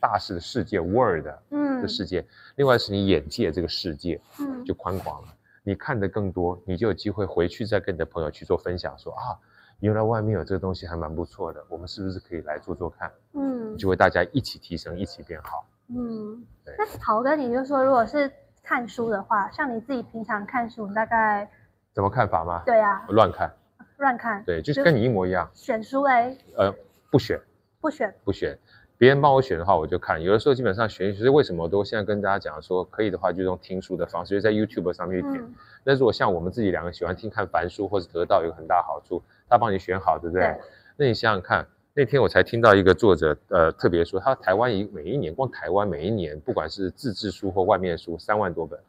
[0.00, 5.28] 大事的世界，world，嗯，的世界，另外是你眼界这个世界，嗯，就宽广了。
[5.62, 9.36] 你看得更多，你就有机会回去再跟你的朋友去做分享，说啊，
[9.82, 13.10] 原来外面有这个东西还蛮不错的，我们是不是可以来做做看？
[13.32, 15.66] 嗯，就会大家一起提升，一起变好。
[15.88, 16.72] 嗯，对。
[16.78, 18.30] 那豪哥，你就说，如果是
[18.62, 21.50] 看书的话，像你自己平常看书，你大概
[21.92, 22.62] 怎么看法吗？
[22.64, 23.52] 对呀，乱看，
[23.96, 25.50] 乱看，对，就是跟你一模一样。
[25.52, 26.36] 选书哎？
[26.56, 26.72] 呃，
[27.10, 27.40] 不选，
[27.80, 28.56] 不选，不选。
[28.96, 30.22] 别人帮我选的话，我就看。
[30.22, 35.42] 有的时候基本上选，其实为什么我都现在跟大家讲说，可以的话就用听书的方式，就在 YouTube 上面点。
[35.42, 39.20] 嗯、那如果像我们自己两个喜欢听看凡书或者得到有很大好处，
[39.52, 40.42] 他帮你选好，对不对？
[40.42, 40.60] 对。
[40.96, 48.80] 那你想想看，那天我才听到一个作者，呃，特别说他台湾一每一年光台湾每一年，不管是自制书或外面书，三万多本。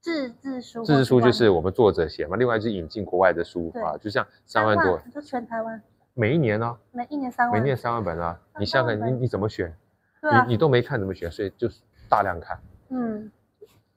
[0.00, 0.84] 自制书。
[0.84, 5.00] 自制书就是我们作者写嘛，另外就是引进国外的书啊，就像三万多。
[5.12, 5.82] 就全台湾。
[6.14, 6.78] 每一年呢、啊？
[6.92, 8.40] 每一年三万，每年三万本啊！
[8.60, 9.76] 你想想，你你怎么选？
[10.20, 11.28] 啊、你你都没看怎么选？
[11.28, 12.56] 所以就是大量看。
[12.90, 13.28] 嗯，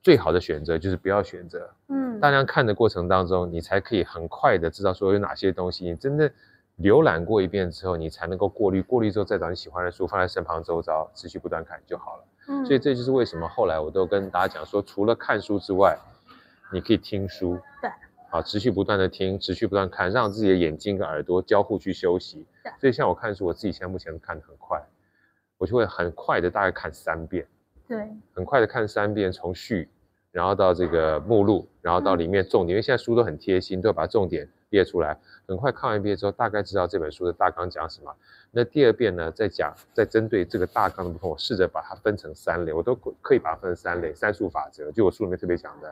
[0.08, 1.70] 最好的选择就是不要选择。
[1.89, 5.84] 嗯，大量看的过程当中，你才可以很快的知道说有哪些东西。
[5.84, 6.32] 你真的
[6.80, 12.24] 浏览过一遍之后，你才能够过滤，过滤之后再找你喜欢的书放在身旁周遭，持续不断看就好了。
[12.48, 16.00] 嗯，所以这就是为什么后来我都跟大家讲说，除了看书之外，
[16.72, 17.60] 你可以听书。
[17.82, 17.91] 对。
[18.30, 22.46] 啊，持续不断的听，持续不断看，让自己的眼睛跟耳朵交互去休息。
[22.63, 24.82] 对所以像我看书，我自己现在目前看得很快，
[25.58, 27.46] 我就会很快的大概看三遍。
[27.89, 29.89] 对，很快的看三遍，从序，
[30.38, 35.17] 然后到这个目录，然后到里面重点，嗯、因为现在书都很贴心，都要把重点列出来。
[35.47, 38.15] 很快看完一遍之后，大概知道这本书的大纲讲什么。
[38.51, 45.91] 那第二遍呢，再讲，再针对这个大纲的部分，我试着把它分成三类，我都可以把它分成三类，三数法则，就我书里面特别讲的，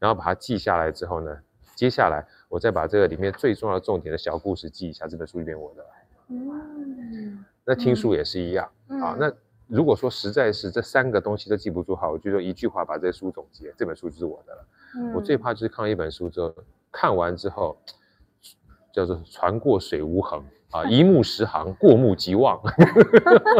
[0.00, 1.38] 然后把它记下来之后呢。
[1.76, 5.06] 接下来，我再把这个里面最重要的重点的小故事记一下。
[5.06, 5.84] 这本书里面我的，
[6.30, 9.16] 嗯，那听书也是一样、嗯、啊。
[9.20, 9.32] 那
[9.66, 14.66] 如果说实在是这三个东西都记不住哈，我就说一句话把这书总结，这本书就是我的了。
[14.96, 16.54] 嗯、我最怕就是看了一本书之后，
[16.92, 17.76] 看完之后
[18.92, 20.40] 叫做船过水无痕
[20.70, 22.60] 啊， 一目十行，过目即忘，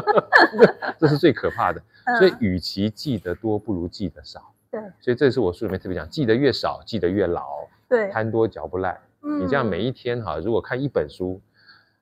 [0.99, 1.83] 这是最可怕的。
[2.19, 4.53] 所以，与其记得多，不如记得少。
[4.71, 7.67] 对，所以这是我书里面特别讲，记得越少，记得越牢。
[7.89, 9.01] 对，贪多嚼不烂。
[9.23, 11.41] 嗯，你这样每一天哈，如果看一本书，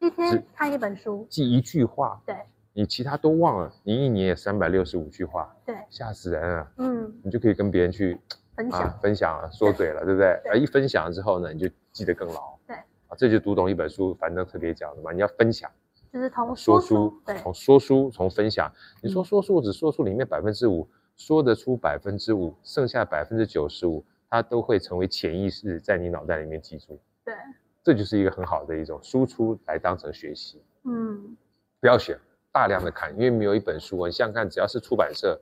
[0.00, 2.34] 一天看一本书，记一句话，对，
[2.72, 6.72] 你其他都忘了，你一年也三百六十五句话，对，吓死人啊。
[6.78, 8.18] 嗯，你就可以跟别人去
[8.56, 10.28] 分享，分享啊，说嘴了，对不对？
[10.50, 12.58] 啊一分享之后呢，你就记得更牢。
[12.66, 15.70] 对，啊，这就读懂一本书，樊登特别讲的嘛，你要分享。
[16.12, 18.70] 就是从说书，对，从说书，从分享。
[19.02, 27.00] 你说说书，只说出里面百分之五，说得出百分之五，剩下百分之九十五，它都会成为潜意识，在你脑袋里面记住。
[27.24, 27.34] 对，
[27.82, 30.62] 这就是一个很好的一种输出来当成学习。
[30.84, 31.34] 嗯，
[31.80, 32.18] 不要选，
[32.52, 35.40] 大量的看，因为没有一本书，你想想看，只要是出版社，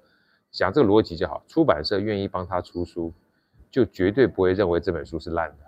[0.52, 3.12] 想这个逻辑就好，出版社愿意帮他出书，
[3.70, 5.64] 就绝对不会认为这本书是烂的。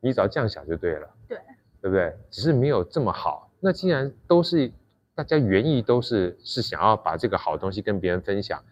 [0.00, 1.08] 你只要这样想就对了。
[1.28, 1.38] 对，
[1.80, 2.14] 对不对？
[2.30, 3.50] 只是没有这么好。
[3.60, 4.70] 那既然都是
[5.14, 8.62] 大家原意都是是想要把这个好东西跟别人分享，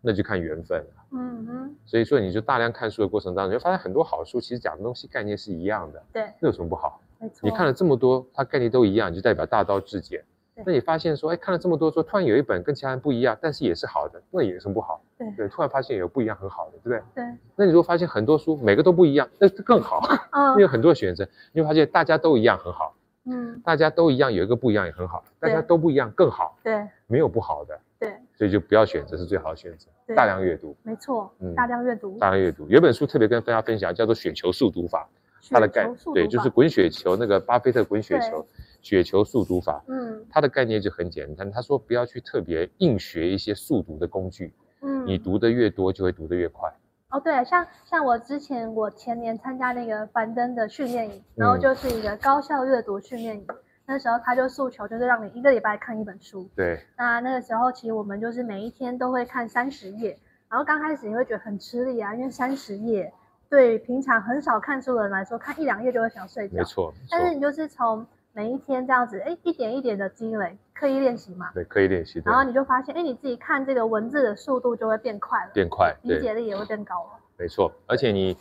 [0.00, 1.04] 那就看缘分了。
[1.12, 1.76] 嗯哼。
[1.86, 6.02] 所以说，你就大量看书的过程当中，你会发现很多好书其实讲的东西概念是一样的。
[6.12, 6.22] 对。
[6.40, 7.00] 那有什么不好？
[7.18, 7.48] 没错。
[7.48, 10.24] 你看了这么多，它概念都一样，就代表大道至简。
[10.64, 10.72] 对。
[10.72, 15.00] 那你发现说，哎，看了这么多，说突然有一本跟其他人不一样，但是也是好的，那也有什么不好？
[15.18, 15.30] 对。
[15.36, 17.02] 对，突然发现有不一样很好的，对不对？
[17.14, 17.24] 对。
[17.56, 20.00] 那你如果发现很多书每个都不一样，那更好。
[20.32, 20.56] 嗯。
[20.56, 22.94] 你有很多选择，你会发现大家都一样很好。
[23.24, 25.22] 嗯，大家都一样，有一个不一样也很好。
[25.38, 26.58] 大家都不一样更好。
[26.62, 27.78] 对，没有不好的。
[28.00, 29.88] 对，所以就不要选择是最好的选择。
[30.16, 31.32] 大量阅读，没错。
[31.38, 32.66] 嗯，大量阅读，大量阅读。
[32.68, 35.08] 有本书特别跟大家分享，叫做《雪球速读法》。
[35.50, 38.46] 它的概念对，就是滚雪球那个巴菲特滚雪球，
[38.82, 39.82] 雪球速读法。
[39.88, 41.50] 嗯，它的概念就很简单。
[41.50, 44.52] 他说不要去特别硬学一些速读的工具。
[44.82, 46.70] 嗯，你读的越多，就会读得越快。
[47.10, 53.46] 哦，对，像像我之前我前年参加那个樊登的训练营，然后就是一个高效阅读训练营。
[53.84, 56.48] 那时候他就诉求就是让你一个礼拜看一本书。
[56.56, 56.80] 对。
[56.96, 60.18] 那那个时候其实我们就是每一天都会看三十页，
[60.48, 63.12] 然后刚开始你会觉得很吃力啊，因为三十页
[63.50, 66.56] 对平常很少看书的人来说，看一两页就会想睡觉。
[66.56, 66.94] 没错。
[67.10, 71.50] 但是你就是从每一天这样子，哎，一点一点的积累，刻意练习嘛。
[71.54, 72.22] 对，刻意练习。
[72.24, 77.10] 然后你就发现，哎，你自己看这个文字的速度就会变快了，变快，理解力也会变高了。
[77.36, 78.36] 没错，而且你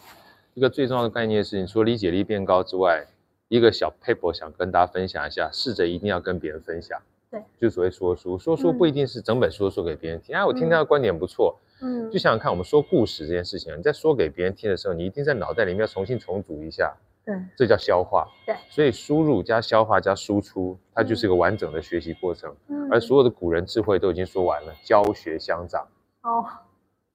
[0.54, 3.06] 一个最重要的概念是，你除了理解力变高之外。
[3.54, 6.98] 一个小 paper 想跟大家分享一下，试着一定要跟别人分享。
[7.30, 10.34] 对，就所谓说书，说书不一定是整本书说给别人听。
[10.34, 11.60] 哎、嗯啊，我听他的观点不错。
[11.82, 16.96] 嗯，就想想看，我们说故事这件事情，你在说给别人听的时候，你一定在脑袋里面要重新重组一下。
[17.26, 18.28] 对，这叫消化。
[18.46, 22.56] 对，所以输入加消化加输出，它就是一个完整的学习过程。
[22.68, 25.88] 嗯，而所有的古人智慧都已经说完了，教学相长。
[26.24, 26.46] 哦，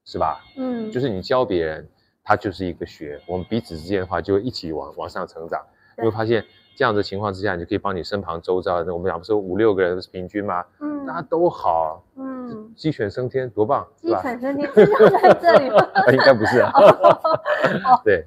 [0.05, 0.45] 是吧？
[0.57, 1.89] 嗯，就是你教别人，
[2.23, 3.21] 他就是一个学。
[3.27, 5.65] 我们彼此之间的话，就会一起往往上成长。
[5.99, 6.45] 你会发现。
[6.79, 10.63] 这样的情况之下，你就可以帮你身旁周遭的，我们讲不是五六个人是平均吗？
[10.79, 15.79] 嗯，大家都好，嗯，鸡犬升天多棒，鸡犬升天是要在这里吗？
[16.13, 16.71] 应该不是啊。
[18.05, 18.27] 对。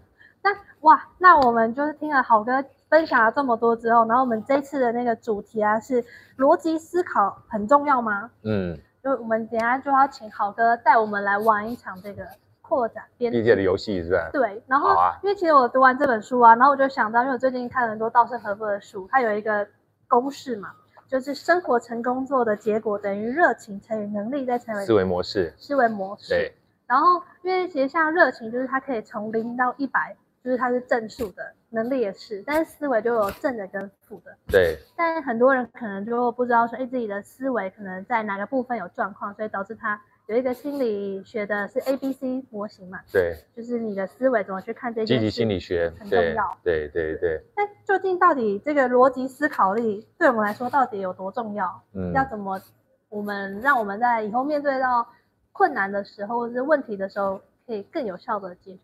[0.82, 6.04] 那哇，那我们就是听了好哥分享了这么多之后，然后我们这次的那个主题啊是
[6.38, 8.30] 逻辑思考很重要吗？
[8.44, 12.26] 嗯，就我们等下就要请好哥带我们来玩一场这个。
[12.62, 14.30] 扩展边界的游戏是吧？
[14.32, 19.68] 对，然后、啊、因为其实我读完这本书啊，然后我就想到，因为我最近看了很多稻盛和夫的书，它有一个
[20.08, 20.70] 公式嘛，
[21.08, 25.52] 就是生活成工作的结果等于热情乘以能力再乘以思维模式。
[25.58, 26.30] 思维模式。
[26.30, 26.54] 对。
[26.86, 34.36] 然后因为其实像热情，就是它可以从零到一百，就是它是正数的，能力也是，但是思维就有正的跟负的。
[34.48, 34.78] 对。
[34.96, 40.00] 但很多人可能就不知道说，哎，自己的思维可能在哪个部分有状况，所以导致他。
[40.28, 43.00] 有一个心理学的是 A B C 模型嘛？
[43.12, 45.16] 对，就是你的思维怎么去看这些。
[45.16, 46.56] 积极心理学很重要。
[46.64, 47.44] 对对对。
[47.58, 51.84] 那究竟到底这个逻辑思考力对我们来说到底有多重要？
[51.96, 52.62] 嗯，要怎么
[53.10, 55.04] 我们让我们在以后面对到
[55.52, 58.82] 困难的时候或者是问题的时候，可以更有效的解决？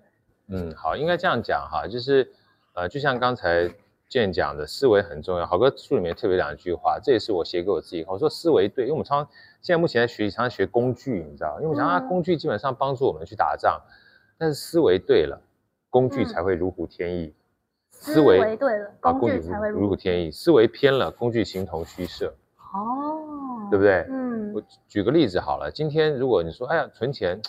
[0.48, 2.32] 嗯，好，应该这样讲哈，就是
[2.74, 3.74] 呃，就像刚才。
[4.08, 8.06] 健讲的思维很重要，好哥书里面特别两句话，这也是我写给我自己。
[8.08, 9.32] 我说思维对，因为我们常常
[9.64, 13.82] 现在目前在学习，常常学工具，你知道，因为我想啊，工具基本上帮助我们去打仗，
[14.38, 15.42] 但是思维对了，
[15.90, 17.34] 工具才会如虎添翼。
[17.90, 20.30] 思维对了，工具才会如虎添翼。
[20.30, 22.32] 思维偏了，工具形同虚设。
[22.58, 24.06] 哦，对不对？
[24.08, 27.42] 嗯，我举个例子好了，今天如果你说，哎呀，存钱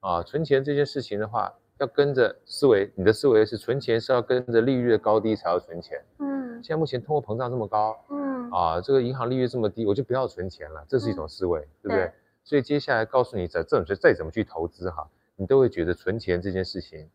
[0.00, 1.54] 啊，存钱这件事情的话。
[1.82, 6.00] 要跟着思维，你的思维是存钱是要跟着利率的高低才要存钱。
[6.18, 12.04] 嗯，现在目前通货膨胀这么高，嗯，啊，这个银行利率这么低，我就不要存钱了，这是一种思维，嗯、对不对？
[12.04, 12.12] 对，
[12.44, 17.10] 所以接下来告诉你，怎这种再怎么去投资哈，你都会觉得存钱这件事情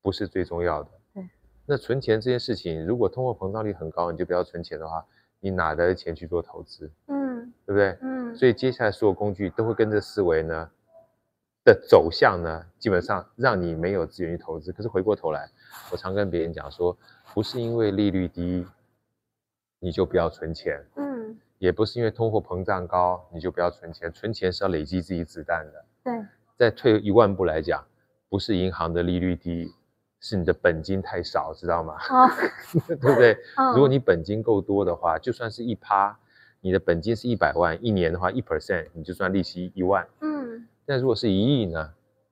[0.00, 0.88] 不是最重要的。
[1.12, 1.28] 对，
[1.66, 5.04] 那存钱这件事情，如果通货膨胀率很高，你就不要存钱的话，
[5.40, 6.90] 你哪来的钱去做投资？
[7.08, 7.98] 嗯，对不对？
[8.00, 10.70] 嗯，所以接下来所有工具都会跟着思维呢
[11.66, 14.72] 的走向呢，基本上让你没有资源去投资。
[14.72, 15.50] 可是回过头来，
[15.92, 16.96] 我常跟别人讲说，
[17.34, 18.66] 不是因为利率低。
[19.78, 25.84] 你就不要存钱，嗯，也不是因为通货膨胀高你就不要存钱，存钱是要累积自己子弹的。
[26.02, 27.84] 对，再退一万步来讲，
[28.30, 29.74] 不是银行的利率低，
[30.18, 31.94] 是你的本金太少，知道吗？
[32.08, 32.28] 哦、
[32.88, 33.34] 对不对？
[33.58, 36.18] 哦、如果你本金够多的话，就算是一趴，
[36.62, 40.04] 你的本金是一百万，一年的话一 percent，你就算利息一万。
[40.20, 40.35] 嗯，
[40.86, 41.90] 但如果是一亿呢，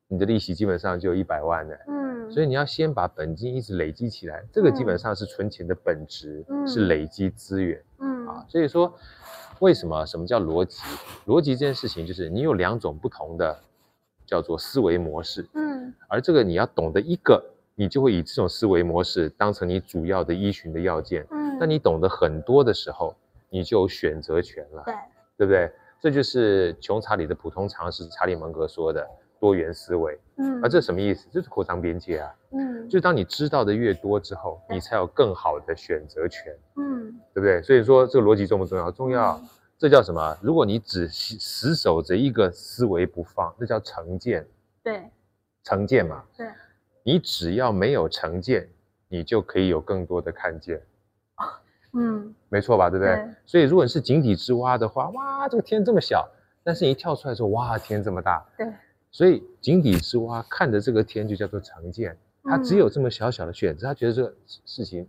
[0.09, 1.77] 你的利息基本上就一百万了。
[1.89, 2.05] 嗯。
[2.31, 7.81] 所以你要先把本金一直累积起来，这个基本上是存钱的本质，嗯、是累积资源。
[7.99, 8.93] 嗯啊，所以说
[9.59, 10.81] 为什么什么叫逻辑？
[11.27, 13.57] 逻辑这件事情就是你有两种不同的
[14.27, 15.47] 叫做思维模式。
[15.53, 17.45] 嗯，而这个你要懂得一个，
[17.75, 21.27] 你就会以这种思维模式当成你主要的依循的要件。
[21.31, 23.15] 嗯，那你懂得很多的时候，
[23.51, 24.83] 你就有选择权了。
[24.87, 24.95] 对，
[25.37, 25.71] 对不对？
[26.05, 29.09] 这就是穷查理的普通常识，查理蒙格说的。
[29.41, 31.29] 多元思维，嗯，而这什么意思？
[31.31, 37.61] 就是扩张边界啊，嗯，就是当你知道的越多之后，你才有更好的选择权，嗯，对不对？
[37.61, 38.91] 所以说这个逻辑重不重要？
[38.91, 40.35] 重要，嗯、这叫什么？
[40.41, 44.47] 如果你只死守着一个思维不放，那叫成见，
[44.83, 45.11] 对，
[45.63, 46.49] 成见嘛，对，
[47.03, 48.67] 你只要没有成见，
[49.09, 50.81] 你就可以有更多的看见，
[51.95, 52.91] 嗯，没错吧？
[52.91, 53.15] 对不对？
[53.15, 56.29] 对，所以如果你是井底之蛙的话，哇，这个天这么小，
[56.63, 58.67] 但是你一跳出来说，哇，天这么大，对。
[59.11, 65.09] 所以井底之蛙看着这个天就叫做成见，他只有这么小小的选择，他觉得这个事情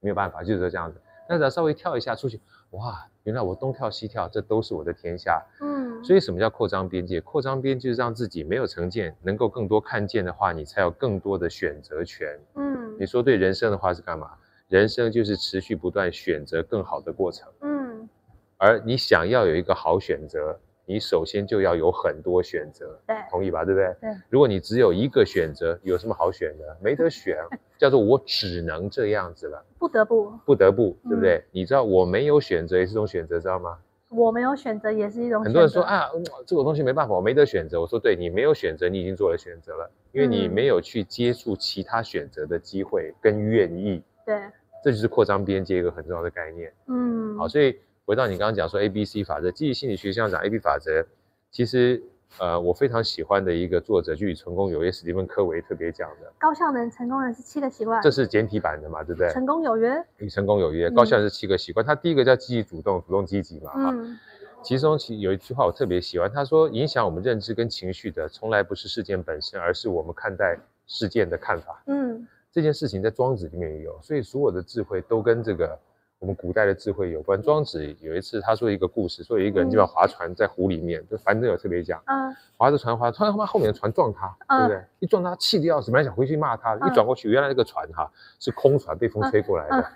[0.00, 1.00] 没有办法，就是这样子。
[1.28, 5.40] 但是他稍微跳一下出去，哇，原来我东跳西跳，这都是我的天下。
[5.60, 7.20] 嗯，所以什么叫扩张边界？
[7.20, 12.36] 扩张边界就是让自己没有成见，能够更多看见的话，你才有更多的选择权。
[12.56, 14.32] 嗯，你说对人生的话是干嘛？
[14.68, 17.48] 人生就是持续不断选择更好的过程。
[17.60, 18.08] 嗯，
[18.56, 20.58] 而你想要有一个好选择。
[20.86, 23.64] 你首先就要有很多选择，对，同意吧？
[23.64, 23.96] 对不对？
[24.02, 24.20] 对。
[24.28, 26.76] 如果你只有一个选择，有什么好选的？
[26.78, 27.38] 没得 选，
[27.78, 29.64] 叫做我只能这样子了。
[29.78, 30.30] 不得不。
[30.44, 31.36] 不得不，对不对？
[31.38, 33.78] 嗯、你知道我没有选择也是一种选择，知道吗？
[34.10, 35.42] 我没有选择也是一种。
[35.42, 36.10] 很多人说啊，
[36.46, 37.80] 这个东西没办法，我没得选择。
[37.80, 44.02] 我说对，你没有选择，你已经做了选择了，因为你没有去接触其他选择的机会跟愿意。
[44.26, 44.50] 对。
[44.82, 46.72] 这就是扩张边界一个很重要的概念。
[46.86, 47.36] 嗯。
[47.38, 47.78] 好，所以。
[48.06, 51.06] 回到你刚刚讲说 A B C 法则，积极心理学上讲 A B 法则，
[51.50, 52.02] 其实
[52.38, 56.30] 呃我非常喜欢的一个作者就与成功有约，史蒂芬科维特别讲的。
[56.38, 59.30] 高效能成功人是七个习惯，这是简体版的嘛，对不对？
[59.30, 61.86] 成功有约与成功有约，高效能是七个习惯。
[61.86, 64.18] 他、嗯、第一个叫积极主动，主动积极嘛，哈、嗯。
[64.62, 71.82] 其中其有一句话我特别喜欢，他说影响我们认知跟情绪的，从来不是事件本身，而是我们看待事件的看法。
[71.86, 75.76] 嗯，这件事情在庄子里面也有，所以所有的智慧都跟这个。
[76.20, 77.42] 我们古代的智慧有关。
[77.42, 84.82] 庄子有一次他说一个故事，说有一个人就要划船在湖里面，就反正有特别讲，嗯，划着船划，突然他妈后面的船撞他，对不对？
[85.00, 89.86] 一撞他气得要死，本来想回去骂他，一转过去，原来那个船哈是空船，被风吹过来的。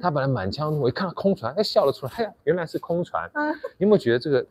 [0.00, 3.30] 他本来满腔怒，一看到空船，哎，笑了出来，哎呀，原来是空船。
[3.34, 4.44] 嗯，你有没有觉得这个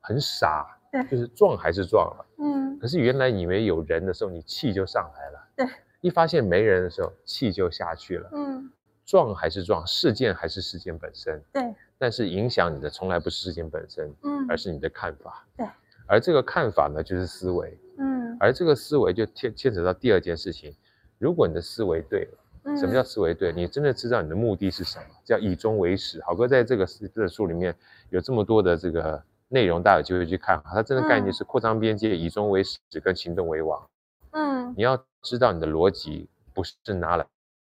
[0.00, 0.74] 很傻？
[0.90, 5.66] 对，就是撞还是撞了，嗯，可是原来以为有人的时候，你气就上来了，对，
[6.00, 8.70] 一发现没人的时候，气就下去了，嗯。
[9.06, 11.42] 撞还是撞，事件还是事件本身。
[11.50, 15.46] 对，但是影响你的从来不是事件本身，嗯，而是你的看法。
[15.56, 15.66] 对，
[16.06, 17.78] 而这个看法呢，就是思维。
[17.96, 20.76] 嗯，而这个思维就牵牵扯到第二件事情，
[21.16, 23.50] 如果你的思维对了，嗯，什么叫思维对？
[23.50, 25.04] 你真的知道你的目的是什么？
[25.24, 26.20] 叫以终为始。
[26.20, 27.74] 好哥在这个这个书里面
[28.10, 30.62] 有这么多的这个内容，大家有机会去看。
[30.66, 33.88] 它真的概念是扩张边界，以终为始，跟行动为王。
[34.32, 37.26] 嗯，你要知道你的逻辑不是拿来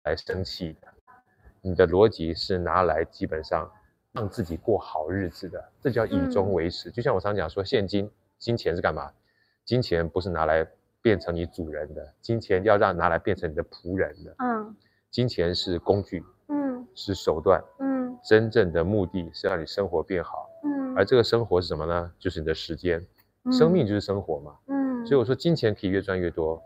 [0.06, 0.88] 来生气的。
[1.62, 3.72] 你的逻辑是拿来基本上
[4.12, 6.89] 让自己过好日子的，这叫以终为始。
[6.89, 9.12] 嗯、就像我常讲说，现金、金钱是干嘛？
[9.64, 10.68] 金钱不是拿来
[10.99, 14.36] 变成你主人的，金钱要让拿来变成你的仆人的。
[14.39, 14.76] 嗯，
[15.12, 20.49] 金钱是工具，嗯，是手段，嗯，真正的目的是让你生活变好。
[20.64, 22.12] 嗯，而这个生活是什么呢？
[22.18, 23.06] 就是你的时间，
[23.51, 24.58] 生命就是生活嘛。
[24.68, 26.62] 嗯，所以我说金钱可以越赚越多，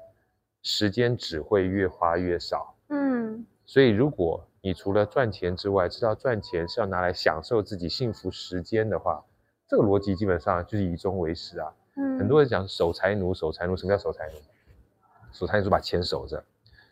[0.62, 2.76] 时间只会越花越少。
[2.90, 9.24] 嗯，所以如果你除了赚钱之外，知道赚钱是要拿来享受自己幸福时间的话，
[9.68, 11.74] 这个逻辑基本上就是以终为始啊。
[11.96, 14.34] 嗯，很多人讲守财奴，守财奴，什么叫守财奴？
[15.32, 16.44] 守财奴把钱守着，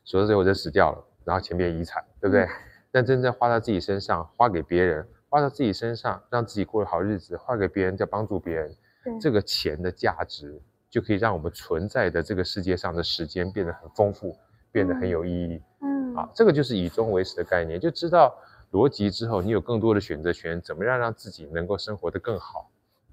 [0.04, 2.44] 守着最后就死掉了，然后钱变遗产，对不对？
[2.44, 2.50] 嗯，
[2.92, 10.62] 但真正花在自己身上，花给别人，花到自己身上，让自己过得好日子，花给别人叫帮助别人，对这个钱的价值
[10.96, 14.34] 就可以让我们存在的这个世界上的时间变得很丰富，
[14.72, 15.62] 变得很有意义。
[15.82, 18.34] 嗯，啊，这个就是以终为始的概念，就知道
[18.72, 22.70] 逻辑之后，你有更多的选择权，怎么样让自己能够生活得更好，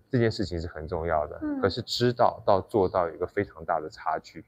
[0.09, 1.41] 这件事情是很重要的。
[1.43, 4.45] 嗯，可是知道到做到有一个非常大的差距。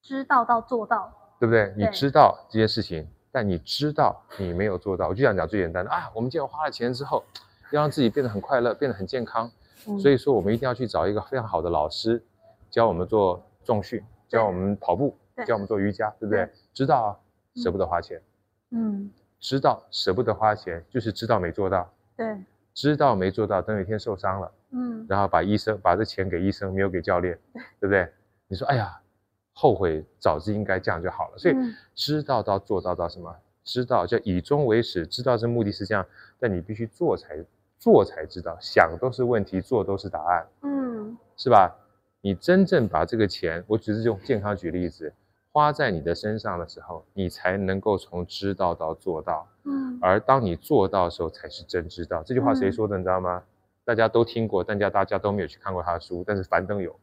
[0.00, 1.74] 知道到做到，对不对？
[1.76, 3.08] 你知道这件事情。
[3.32, 7.24] 但你知道你没有做到，我就想讲最简单的啊，我们既然花了钱之后，
[7.72, 9.50] 要让自己变得很快乐，变得很健康，
[9.88, 12.24] 嗯、所以说我们一定要去找一个非常好的老师，
[12.70, 16.48] 教我们做重训，教我们跑步，教我们做瑜伽，对不对？
[16.72, 17.08] 知道啊，
[17.62, 18.20] 舍不得花钱，
[18.70, 19.10] 嗯，
[19.40, 22.42] 知道舍不得花钱，就是知道没做到，对，
[22.74, 27.38] 知道没做到，等有一天受伤了，嗯，然后把医生把这钱给医生，没有给教练，
[27.80, 28.10] 对不对？
[28.48, 29.00] 你说，哎呀。
[29.58, 31.38] 后悔，早知应该这样就好了。
[31.38, 31.54] 所以
[31.94, 33.34] 知道到做到到什么？
[33.64, 36.04] 知道叫以终为始，知道这目的是这样，
[36.38, 37.42] 但你必须做才
[37.78, 38.54] 做才知道。
[38.60, 40.46] 想都是问题，做都是答案。
[40.60, 41.74] 嗯，是吧？
[42.20, 45.12] 你真正把这个钱，我只是用健康举例子，
[45.52, 49.46] 花在你的身上的时候，你才能够从知道到做到。
[49.64, 52.22] 嗯，而当你做到的时候，才是真知道。
[52.22, 52.96] 这句话谁说的？
[52.96, 53.42] 你知道吗？
[53.84, 56.24] 大家都听过，但家大家都没有去看过他的书。
[56.26, 56.90] 但是樊登有《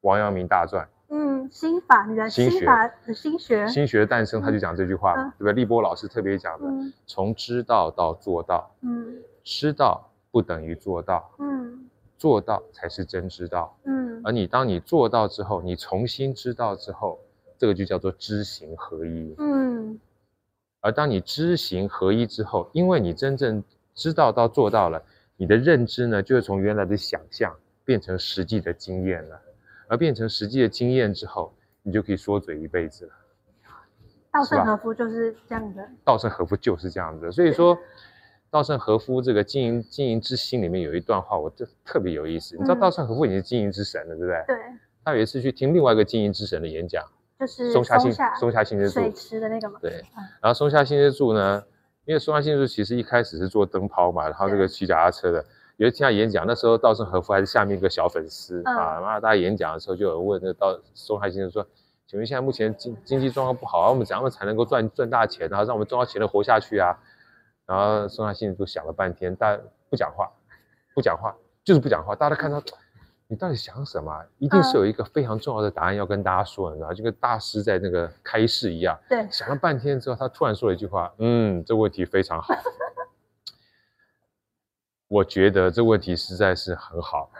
[0.00, 0.84] 王阳明大传》。
[1.14, 5.52] 嗯，心法，你的心法的心学，心学的诞生，他就讲这句话，对不对？
[5.52, 6.66] 立波老师特别讲的，
[7.06, 11.71] 从知道到做到，嗯，知道不等于做到，嗯，
[12.22, 17.18] 做到才是真知道，嗯，而你当你做到之后，你重新知道之后，
[17.58, 19.98] 这个就叫做知行合一，嗯，
[20.80, 23.60] 而当你知行合一之后，因为你真正
[23.92, 25.02] 知道到做到了，
[25.36, 27.52] 你的认知呢，就会从原来的想象
[27.84, 29.42] 变成实际的经验了。
[29.88, 31.52] 而变成实际的经验之后，
[31.82, 33.12] 你就可以说嘴一辈子了。
[34.30, 35.90] 稻盛和夫就是这样的。
[36.04, 37.76] 稻盛和夫就是这样子，所以说，
[38.52, 42.54] 稻盛和夫这个经营经营之心里面有一段话，我这特别有意思。
[42.54, 44.44] 你知道稻盛和夫已经是经营之神了，对不对？
[44.46, 44.56] 对。
[45.02, 47.02] 他有一次去听另外一个经营之神的演讲，
[47.40, 49.78] 就是松下幸松下幸之助水池的那个嘛。
[49.80, 50.04] 对。
[50.42, 51.64] 然后松下幸之助呢，
[52.04, 55.42] 因为松下幸之助其实一开始是做灯泡嘛，然后这个骑脚踏车的。
[55.78, 59.00] 有一次听他演讲，那时候稻盛和夫还是下面一个小粉丝、嗯、啊。
[59.00, 61.66] 然后大家演讲的时候，就有人问那稻松下幸之助说
[62.06, 66.94] ：“请问现在目前经经济状况不好啊，我们怎样才能够赚赚大钱，然后让我们赚到钱能活下去啊？”
[67.72, 69.58] 然后松下幸之助想了半天，但
[69.88, 70.30] 不讲话，
[70.94, 72.14] 不讲话，就是不讲话。
[72.14, 72.62] 大家都看到
[73.28, 74.22] 你到底想什么？
[74.36, 78.98] 一定是有一个非常重要的答案要跟大家说，你知道，就跟大师在那个开示一样。
[79.08, 82.52] 对，想了半天之后，他突然说了一句话：“嗯，这问题非常好。
[85.08, 87.30] ”我觉得这问题实在是很好，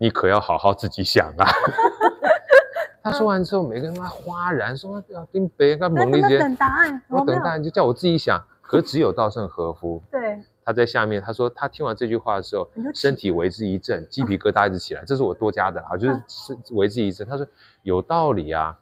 [0.00, 1.46] 你可要好好自己想啊。
[3.00, 8.44] 他说完之后，每个人都哗然说：“要跟别人干猛了一些。”等答案，我等答案就叫我自己想。
[8.66, 15.04] 可只有稻盛和夫，对，他在下面，他说他听完这句话的时候，身体为之一震，鸡皮疙瘩一直起来。
[15.04, 17.26] 这是我多加的啊，就是是为之一震。
[17.26, 17.46] 他说
[17.82, 18.76] 有道理啊，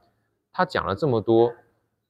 [0.52, 1.52] 他讲了这么多，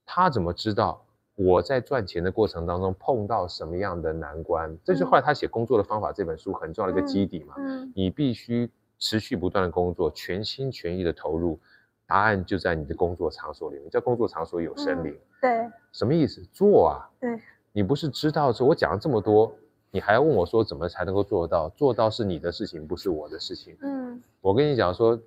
[0.05, 1.03] 他怎么知道？
[1.35, 7.55] 我在赚钱的过程当中碰到什么样的难关，嗯、这是后来他写《工作的方法》这本书很重要的一个基底嘛。
[7.95, 11.59] 你必须持续不断的工作，全心全意的投入，
[12.07, 13.89] 答案就在你的工作场所里面。
[13.89, 15.15] 叫工作场所有生灵。
[15.15, 16.43] 嗯、对，什么意思？
[16.53, 17.09] 做啊。
[17.19, 17.41] 对，
[17.73, 19.53] 你不是知道说，我讲了这么多，
[19.91, 21.69] 你还要问我说怎么才能够做到？
[21.71, 23.77] 做到是你的事情，不是我的事情。
[23.81, 25.19] 嗯，我跟你讲说，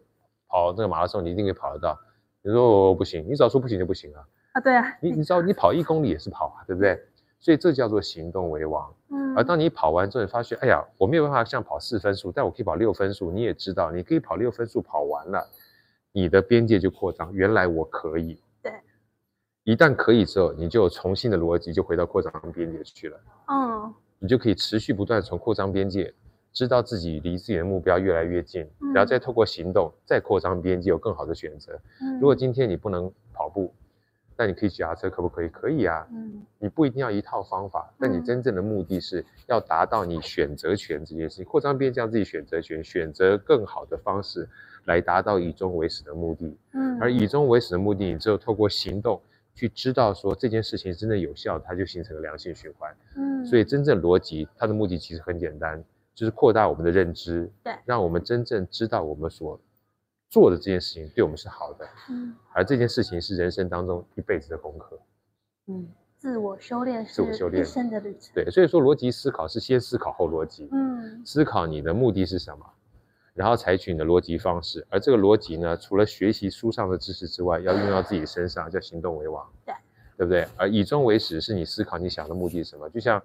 [0.47, 1.99] 跑这个马拉松你一定可以跑得到。
[2.43, 4.21] 你说我不行，你只要说不行就不行啊。
[4.53, 6.99] 啊，对啊，你你知道你跑一公里也是跑啊，对不对？
[7.39, 8.93] 所以这叫做行动为王。
[9.09, 13.31] 嗯，而当你跑完之后，你发现，哎呀，我没有办法像跑四分数，但我可以跑六分数。
[13.31, 15.47] 你也知道，你可以跑六分数跑完了，
[16.11, 17.33] 你的边界就扩张。
[17.33, 18.39] 原来我可以。
[19.65, 19.73] 对。
[19.73, 23.19] 一旦可以之后，你就有重新的逻辑，就回到扩张边界去了。
[23.47, 23.93] 嗯。
[24.19, 26.13] 你就可以持续不断从扩张边界，
[26.53, 31.77] 知道自己离自己的目标越来越近，嗯、然后再透过行动再扩张边界，有更好的选择。
[32.01, 32.19] 嗯。
[32.19, 33.73] 如果今天你不能跑步，
[34.37, 35.49] 但你可以骑车，可不可以？
[35.49, 36.07] 可以啊。
[36.11, 44.47] 嗯，你不一定要一套方法，但你真正的目的是要达到你选择权这件事情，扩张边界，自己选择权，选择更好的方式
[44.85, 46.57] 来达到以终为始的目的。
[46.73, 49.21] 嗯，而以终为始的目的，你只有透过行动
[49.55, 52.95] 去知道说这件事情真的有效，它就形成了良性循环。
[53.15, 55.83] 嗯，所以真正逻辑它的目的其实很简单，
[56.13, 59.59] 就是扩大我们的认知，对，让我们真正知道我们所。
[60.27, 64.99] 做的这件事情对我们是好的，嗯，而这件事情是人生当中一辈子的功课，
[65.67, 65.87] 嗯，
[66.17, 72.65] 自我修炼，自我修炼，一生的旅程，对，所以说逻辑思考是先思考后逻辑，嗯，思考你的目的是什么，
[73.35, 79.75] 然后采取你的逻辑方式，而这个逻辑呢，除了学习书上的知识之外，要用到自己身上，叫行动为王，对，
[80.17, 80.47] 对不对？
[80.55, 83.21] 而以终为始是你思考你想的目的是什么，就像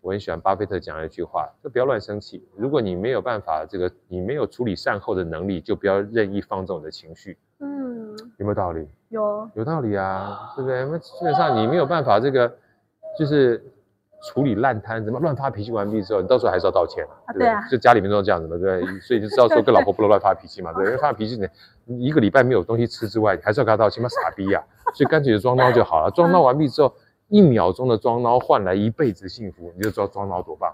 [0.00, 2.44] 我很喜欢巴菲特讲的一句话，就不要乱生气。
[2.56, 7.38] 如果你没有办法，这个你没有处理善后的能力，就不要任意放纵你的情绪。
[7.60, 8.88] 嗯，有没有道理？
[9.10, 10.84] 有，有道理啊，对不对？
[10.86, 12.52] 那基本上你没有办法，这个
[13.16, 13.64] 就是
[14.22, 17.70] 处理烂摊子，怎么乱发脾气完毕之后，你到时候还是要道歉，对不对？
[17.70, 19.00] 就家里面都这样子嘛，对不对？
[19.00, 20.84] 所以就知道说跟老婆不能乱发脾气嘛，对？
[20.84, 21.40] 因为发脾气，
[21.84, 24.62] 你一个礼拜没有东西吃之外，你还是要跟他道歉嘛，傻逼呀！
[24.94, 26.92] 所以干脆就装孬就好了，装孬完毕之后。
[27.28, 30.70] 一秒钟的装孬换来一辈子幸福，你就知道装孬多棒，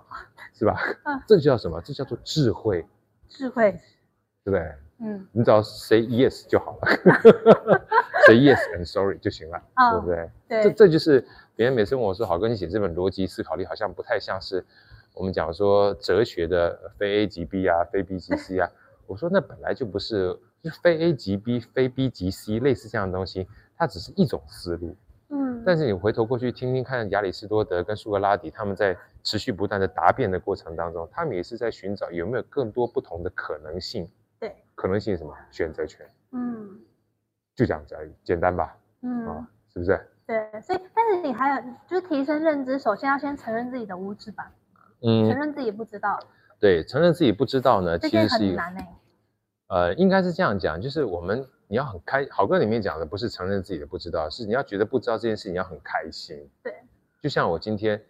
[0.52, 0.76] 是吧？
[1.06, 1.80] 嗯，这叫什么？
[1.80, 2.84] 这叫做智慧。
[3.28, 3.70] 智慧，
[4.42, 4.60] 对不对？
[5.00, 6.88] 嗯，你只要 say yes 就好了
[8.28, 10.30] ，say yes and sorry 就行了，哦、对不对？
[10.48, 11.26] 对，这这就是
[11.56, 14.64] 别人每次问我说：“好哥，你写这本逻辑思考力好像不太像是
[15.14, 18.70] 我们讲说哲学的非 A 即 B 啊，非 B 即 C 啊。”
[19.06, 24.94] 我说那本来就不是，就非 A 即 B，非 B 即 C，类似这样的东西，它只是一种思路。
[25.30, 34.08] 嗯，但是你回头过去听听看，亚里士多德跟苏格拉底他们在持续不断的答辩的过程当中，他们也是在寻找有没有更多不同的可能性。
[34.38, 35.34] 对，可能性是什么？
[35.50, 36.06] 选择权。
[36.32, 36.78] 嗯，
[37.58, 38.76] 就这样子而已，简单吧？
[39.02, 40.00] 嗯，啊，是不是？
[40.24, 44.48] 对，所以但是你还有就是提升认知，首先要先承认自己的无知吧。
[45.02, 46.20] 嗯，承认自己不知道。
[46.60, 48.86] 对，承认自己不知道呢，其实是很难诶。
[49.66, 51.44] 呃，应该是这样讲，就是我们。
[51.70, 56.48] 你要很开，好歌里面讲的不是承认自己的不知道，是你要觉得不知道这件事情，你要很开心。
[56.62, 56.74] 对，
[57.20, 58.02] 就像我今天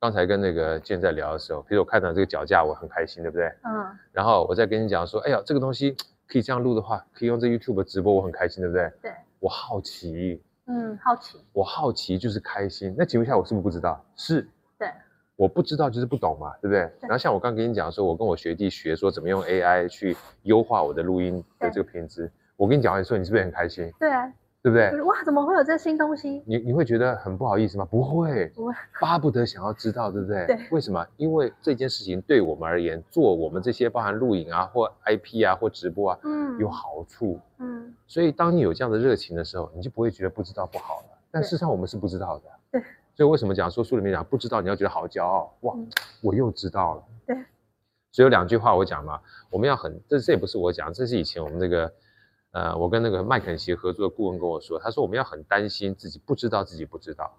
[0.00, 3.46] 刚才跟那个健在聊的时候，比如我看到这个脚架，我很开心，对不对？
[3.62, 3.86] 嗯。
[4.10, 5.96] 然后我再跟你讲说，哎呀，这个东西
[6.26, 8.92] 可以这样录的话，可以用这 YouTube 直播，我很开心，对不对？
[9.02, 9.12] 对。
[9.40, 10.42] 我好奇。
[10.66, 11.38] 嗯，好奇。
[11.52, 12.94] 我好奇就是开心。
[12.96, 14.02] 那请问一下，我是不是不知道？
[14.16, 14.48] 是。
[14.78, 14.88] 对。
[15.36, 16.86] 我不知道就是不懂嘛，对不对？
[17.00, 17.08] 对。
[17.08, 22.30] 然后像我刚跟你讲说，我跟我学弟学说怎么用 AI 去优化我的录音的这个品质。
[22.56, 23.92] 我跟你讲完说，你是不是很开心？
[23.98, 24.32] 对啊，
[24.64, 25.02] 对不对？
[25.02, 26.42] 哇，怎么会有这新东西？
[26.46, 27.84] 你你会觉得很不好意思吗？
[27.84, 30.46] 不会，不会， 巴不得想要知道，对不对？
[30.46, 30.58] 对。
[30.70, 31.06] 为什么？
[31.18, 37.94] 因为这件事情对我们而言，做我们这些包含录影啊，或 IP 啊，或直播啊，嗯，有好处，嗯。
[38.06, 41.18] 所以当你有这样的热情的时候，你就不会觉得不知道不好了。
[41.30, 42.44] 但事实上我们是不知道的。
[42.72, 42.82] 对。
[43.14, 45.74] 所以为什么讲说书里面讲不知道，你要觉得好骄傲哇，
[46.22, 47.04] 我又知道了。
[47.26, 47.36] 对。
[48.12, 51.92] 所以有两句话我讲嘛，我们要很，这这也不是我讲，这是以前我们这个。
[52.54, 57.34] 呃，我跟那个麦肯锡合作的顾问跟我说，他说我们要很担心自己不知道自己不知道。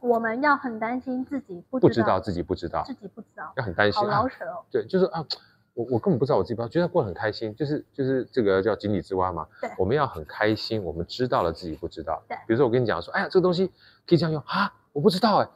[0.00, 4.00] 我们要很担心自己不不知道自己不知道自己不知道，要很担心。
[4.00, 4.64] 好老实哦。
[4.70, 5.26] 对，就是啊，
[5.74, 9.44] 我我根本不知道我自己不知道，觉得过得很开心，就是就是这个叫井底之蛙嘛。
[9.60, 9.68] 对。
[9.76, 12.22] 我们要很开心，我们知道了自己不知道。
[12.28, 12.36] 对。
[12.46, 13.66] 比如说我跟你讲说，哎呀，这个东西
[14.06, 15.48] 可以这样用啊，我不知道哎。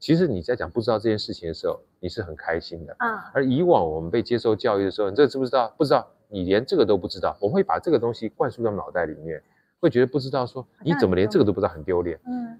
[0.00, 2.96] 其实你在讲不知道这件事情的时候，你是很开心的。
[2.98, 3.16] 嗯。
[3.32, 5.72] 而以往我们被接受教育的时候，你这知不知道？
[5.78, 6.10] 不知道。
[6.34, 9.40] 你连这个都不知道，我们会把这个东西灌输到脑袋里面，
[9.78, 12.18] 会觉得不知道说你怎么连这个都不知道，很丢脸。
[12.26, 12.58] 嗯，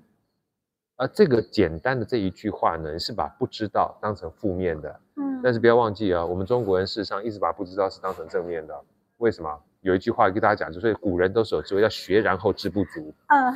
[0.95, 5.01] 而这个简单的这一句话呢，是把不知道当成负面的。
[5.17, 8.81] 嗯，但是不要忘记啊，我们中国人事实上一直把不知道是当成正面的。
[9.17, 9.61] 为什么？
[9.81, 13.13] 有一句话跟大家讲，就是古人都是有智慧，叫学然后知不足。
[13.27, 13.53] 嗯，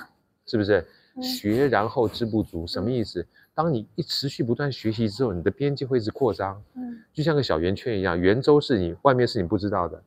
[0.47, 0.85] 是不是？
[1.23, 3.27] 学然后知不足什么意思？
[3.53, 10.01] 当你一持续不断学习之后，你的边界会一直扩张，嗯，就像个小圆圈一样，圆周是你外面是你不知道的。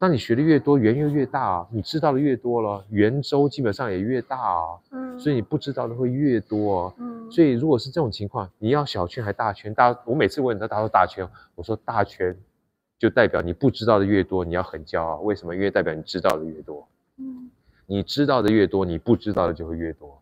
[0.00, 9.74] 当你学的越多，圆又越大啊，你知道的越多了，圆周基本上也越大啊，嗯，所以你不知道的会越多，嗯，所以如果是这种情况，你要小圈还大圈？
[9.74, 12.34] 大，我每次问他，他说大圈，我说大圈
[12.98, 15.54] 就代表你不知道的越多，你要很骄傲，为什么？
[15.54, 16.88] 因为代表你知道的越多，
[17.18, 17.50] 嗯，
[17.84, 20.18] 你知道的越多，你不知道的就会越多。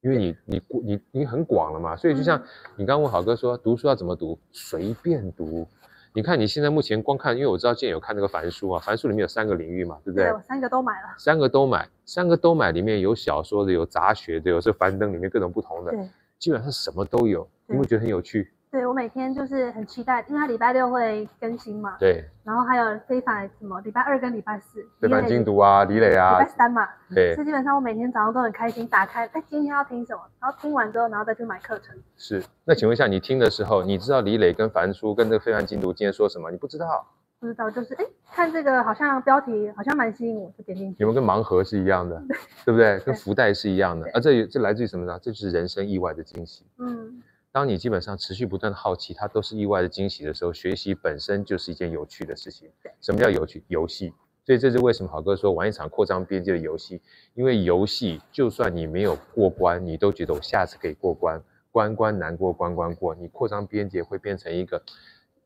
[0.00, 2.42] 因为你你你你很广了嘛，所以就像
[2.74, 4.36] 你刚刚问好哥说，读书要怎么读？
[4.50, 5.68] 随便读。
[6.12, 10.24] 你看你现在目前光看，因为我知道建有看那个凡书啊，凡书里面有三个领域嘛，对不对？
[10.24, 11.08] 对，我三个都买了。
[11.16, 16.08] 三个都买，三个都买，里面有小说的，有杂学的，有这樊登里面各种不同的，对，
[16.38, 17.48] 基本上什么都有。
[17.66, 18.52] 你会觉得很有趣？
[18.70, 21.96] 对，我每天就是很期待，因为它礼拜六会更新嘛。
[21.98, 22.24] 对。
[22.44, 24.80] 然后还有非凡什么礼拜二跟礼拜四。
[25.00, 26.38] 非凡精读啊，李磊啊。
[26.38, 26.86] 礼拜三嘛。
[27.12, 27.34] 对。
[27.34, 30.22] 所以基本上我每天早上都很开心，打开，哎，今天要听什么？
[30.40, 31.96] 然后听完之后，然后再去买课程。
[32.16, 32.40] 是。
[32.64, 36.48] 那请问一下，你听的时候，你知道李磊跟凡叔跟这个非凡精读今天说什么？
[36.52, 37.04] 你不知道？
[37.40, 40.96] 不知道，就是哎，看这个好像标题好像蛮吸引我，就点进去。
[41.00, 43.00] 你们跟盲盒是一样的，对，对不对？
[43.00, 44.06] 跟福袋是一样的。
[44.12, 45.18] 啊，这这来自于什么呢？
[45.20, 46.64] 这就是人生意外的惊喜。
[46.78, 47.20] 嗯。
[47.52, 52.70] 当你基本上持续不断的好奇，它都是意外的惊喜的时候，学习本身就是一件有趣的事情。
[53.00, 53.64] 什么叫有趣？
[53.66, 54.12] 游戏。
[54.46, 57.00] 所以这是为什么好哥说玩一场扩张边界的游戏，
[57.34, 63.14] 因为游戏就算你没有过关，你都觉得我下次可以过关，关关难过关关过。
[63.14, 64.82] 你扩张边界会变成一个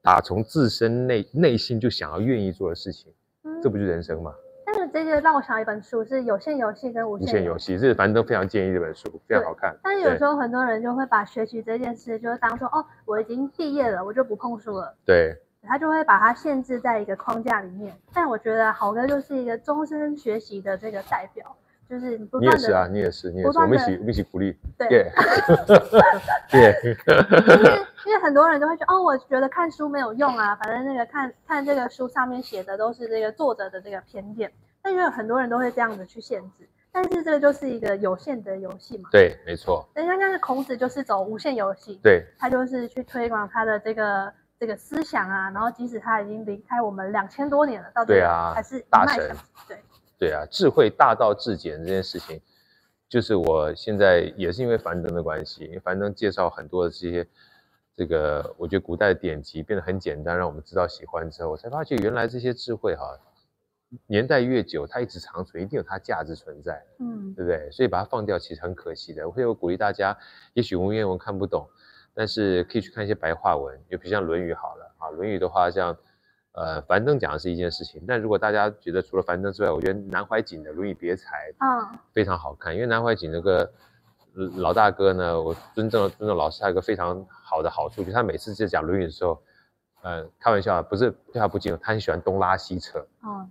[0.02, 3.12] 打从自身内内心就想要愿意做的事情，
[3.62, 4.34] 这不就是人生吗？
[4.74, 9.74] 但是这个让我想一本书是有限游戏跟无限游戏，是反正都非常建议这本书，非常好看。
[9.82, 14.92] 但是有时候很多人就会把学习这件事，就是当做哦，我已经毕业了，我就不碰书了。
[15.04, 17.94] 对，他就会把它限制在一个框架里面。
[18.12, 21.54] 但我觉得豪哥就是一个终身学习的这个代表。
[21.88, 24.56] 就是你，你也是啊，你也是，你也是，我们一起，我们一起鼓励。
[24.78, 25.10] 对，对
[26.50, 26.96] Yeah.
[27.56, 34.50] 因为因为很多人都会觉得，哦，我觉得看书没有用啊，反正那个看看这个书上面写的都是这个作者的这个偏见。
[34.82, 39.08] 但因为很多人都会这样子去限制，但是这个就是一个有限的游戏嘛。
[39.12, 39.86] 对，没错。
[39.94, 48.14] 人家是孔子就是走无限游戏，对，他就是去推广他的这个这个思想啊，然后即使他已经离开我们两千多年了，到底
[48.54, 49.34] 还是大神，
[49.68, 49.78] 对。
[50.18, 52.40] 对啊，智慧大道至简这件事情，
[53.08, 57.26] 就是我现在也是因为樊登的关系，因为樊登介绍很多的这些，
[57.96, 63.18] 这个我觉得古代的典籍变得很简单，让我们知道喜欢之后，我才发觉原来这些智慧哈，
[64.06, 67.70] 年代越久，它一直长存，一定有它价值存在，嗯，对不对？
[67.70, 69.26] 所以把它放掉其实很可惜的。
[69.28, 70.16] 我会鼓励大家，
[70.54, 71.68] 也许文言文看不懂，
[72.14, 75.96] 但是可以去看一些白话文，就比如像《论语》好了啊，《论语》的话像。
[76.54, 83.68] 呃，樊登讲的是一件事情，但如果大家觉得除了樊登之外，我觉得南怀瑾的《论语别裁》啊非常好看，因为南怀瑾那个
[84.56, 89.42] 老大哥呢，我尊重尊重老师，他有一个非常好的好处，就是他每次在讲《论语》的时候，
[90.02, 93.50] 呃，开玩笑不是对他不敬，他很喜欢东拉西扯，嗯，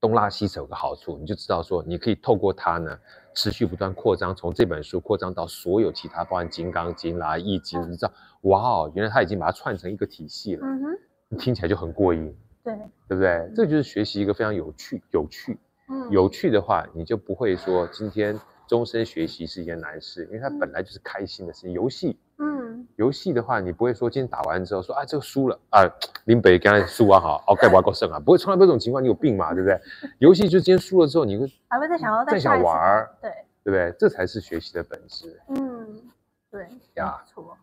[0.00, 2.98] 东拉西扯有个好处，你就知道说，你可以透过他呢，
[3.32, 10.66] 持续不断扩张，从这本书扩张到所有其他，包含《金刚经》啦、《易经》，你知道，哇哦，原来他已经把它串成一个体系了。
[10.66, 10.98] 嗯哼。
[11.38, 12.74] 听起来就很过瘾，对，
[13.08, 13.50] 对不对？
[13.54, 15.58] 这就是学习一个非常有趣、有趣，
[15.88, 21.72] 嗯，有趣的话，你就不会说今天终身学习是一件难事，因为它本来就是开心的事情。
[21.72, 25.86] 游戏，嗯，游戏的话，你不会说今天打完之后说啊，这个输了啊，
[26.24, 29.80] 林北刚才输完好，哦，该不要够胜啊，不会，从来没有这种情况，你有病嘛，对不对？
[30.18, 33.30] 游戏就今天输了之后，你会还会再想要再想玩，对，
[33.62, 33.94] 对不对？
[33.98, 35.40] 这才是学习的本质。
[35.48, 36.02] 嗯，
[36.50, 37.56] 对，呀，没错。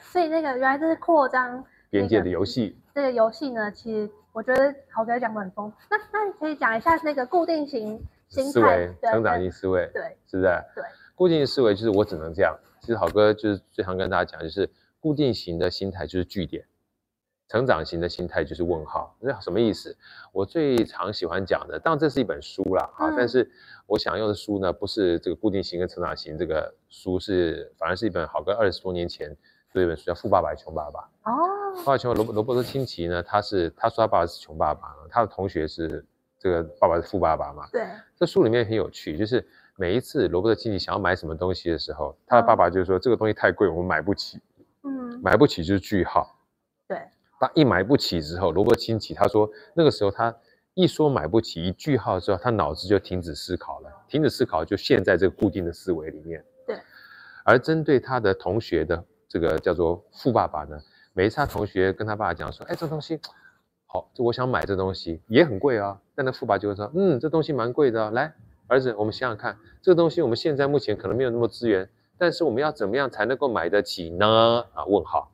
[0.00, 1.64] 所以那个原来这是扩张。
[1.90, 5.76] 边界的游戏，这个游戏呢，其实我觉得豪哥讲的很丰富。
[5.90, 10.64] 那那你可以讲一下那个固定型思维、成长型思维，对，是不是？
[10.74, 10.84] 对，
[11.14, 12.54] 固定型思维就是我只能这样。
[12.80, 14.70] 其实好哥就是最常跟大家讲，就是
[15.00, 16.64] 固定型的心态就是句点，
[17.48, 19.16] 成长型的心态就是问号。
[19.20, 19.96] 那什么意思？
[20.32, 23.50] 我最常喜欢讲的，当然这是一本书啦，啊、嗯，但是
[23.86, 29.34] 我想用的书呢，不是这个固定型跟成长型这个书，是反而是一本好哥二十多年前。
[29.70, 36.04] 这本书叫《富爸爸穷爸爸》哦，富爸爸穷罗罗伯特清崎呢，他是他说他爸爸是穷爸爸，他的同学是
[36.38, 37.66] 这个爸爸是富爸爸嘛。
[37.72, 44.40] 对，这书里面很有趣，就是每一次罗伯特清崎想要买什么东西的时候，他的爸爸就说、嗯、这个东西太贵，我们买不起。
[44.82, 46.36] 嗯，买不起就是句号。
[46.86, 47.00] 对，
[47.40, 50.34] 当一买不起之后，罗伯特清崎他说那个时候他
[50.74, 56.44] 一说买不起一句号之后，他脑子就停止思考了，停止思考就陷在这个固定的思维里面。
[56.66, 56.78] 对，
[57.44, 59.02] 而针对他的同学的。
[59.30, 60.80] 这个叫做富爸爸呢，
[61.18, 63.18] 每一次他同学跟他爸爸讲说，哎，这东西
[63.86, 66.00] 好，这我想买这东西也很贵啊。
[66.14, 68.10] 但那富爸就会说，嗯，这东西蛮贵的啊。
[68.12, 68.32] 来，
[68.68, 74.64] 儿子，我们想想看，这个东西我们现在目前可能没有那么资源，但是我们要怎么样才能够买得起呢？
[74.72, 75.32] 啊，问号。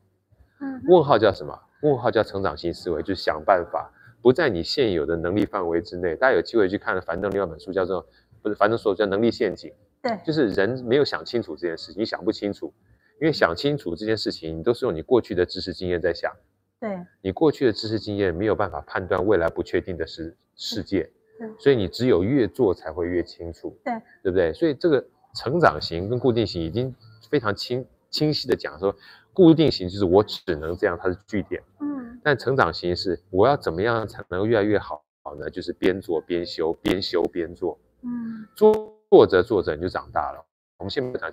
[0.63, 1.61] 嗯，问号叫什么？
[1.83, 6.17] 问号叫成长型思维，就是想办法不在你现有的能力范围之内。
[6.17, 8.07] 大家有机会去看樊登另外一本书，叫做
[8.41, 9.71] 不是樊登说叫能力陷阱。
[10.01, 12.73] 对，就是人没有想清楚这件事，你想不清楚。
[13.21, 16.33] 因为想清楚这件事情，你都是用你过去的知识经验在想。
[16.81, 21.09] 对，你过去的知识经验没有办法判断未来不确定的世世界。
[21.39, 23.79] 对，所以你只有越做才会越清楚。
[23.85, 24.53] 对，对不对？
[24.53, 25.03] 所以这个
[25.35, 26.95] 成长型跟固定型已经
[27.31, 28.95] 非常清清晰的讲说，
[29.33, 31.63] 固定型就是我只能这样，它是据点。
[31.81, 32.21] 嗯。
[32.23, 35.03] 但成长型是我要怎么样才能越来越好？
[35.23, 37.79] 好呢，就是边做边修，边修边做。
[38.03, 38.47] 嗯。
[38.55, 38.73] 做
[39.09, 40.45] 做着做着你就长大了。
[40.79, 41.31] 我们先不讲。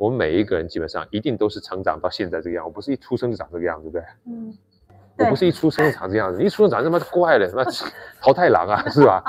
[0.00, 4.02] 我们每一个人基本上一定都是成长到现在这个样，我不是一出生就长这个样，对不对？
[4.24, 4.56] 嗯，
[5.18, 7.62] 我不是一出生就长这样子，一出生长这么怪了，什么
[8.18, 9.22] 桃太郎啊，是吧？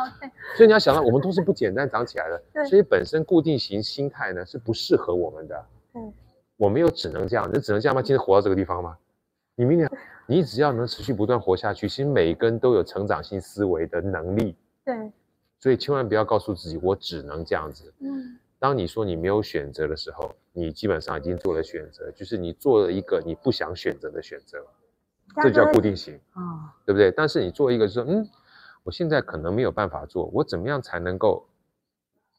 [0.56, 5.66] 所以你要想到，我们都是不简单长起来的， 所以本身固定型心态呢是不适合我们的。
[5.96, 6.14] 嗯，
[6.56, 8.02] 我们又只能这样，你只能这样吗？
[8.02, 8.98] 今天活到这个地方吗？
[9.56, 9.92] 你明年，
[10.26, 14.56] 你只要能持续不断活下去，其实每个人都有成长性思维的能力。
[14.86, 15.12] 对，
[15.60, 17.94] 所以千万不要告诉自己我只能这样子。
[18.00, 18.38] 嗯。
[18.62, 24.64] 当你说你没有选择的时候，你基本上已经做了选择，就是你做了一个你不想选择的选择，
[25.42, 27.12] 这叫固定型啊，哦、对不对？
[27.12, 28.30] 但是你做一个就是说，嗯，
[28.84, 31.44] 我现在可能没有办法做，我怎么样才能够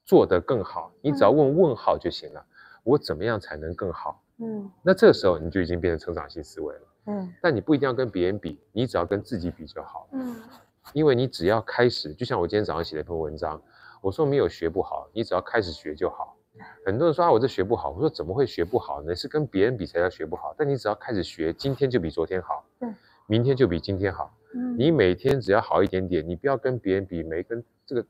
[0.05, 0.93] 做得更好？
[1.01, 2.47] 你只要问问号就行了，嗯、
[2.85, 4.23] 我怎么样才能更好？
[4.37, 6.81] 嗯，那这个时候你就已经变成成长性思维了。
[7.07, 10.09] 嗯，但你不一定要跟别人比，你只要跟自己比就好。
[10.12, 10.37] 嗯，
[10.93, 13.61] 因为你只要开始，就像我今天早上写了一篇文章，
[14.03, 16.37] 我说没有学不好，你只要开始学就好。
[16.85, 19.15] 很多人说啊，我这学不好，我说怎么会学不好呢？
[19.15, 22.89] 是跟别人比才叫学不好，但你只要开始学，今天就比昨天好，对，
[23.27, 24.35] 明天就比今天好。
[24.55, 28.05] 嗯，你每天只要好一点点，你不要跟别人比，每跟这个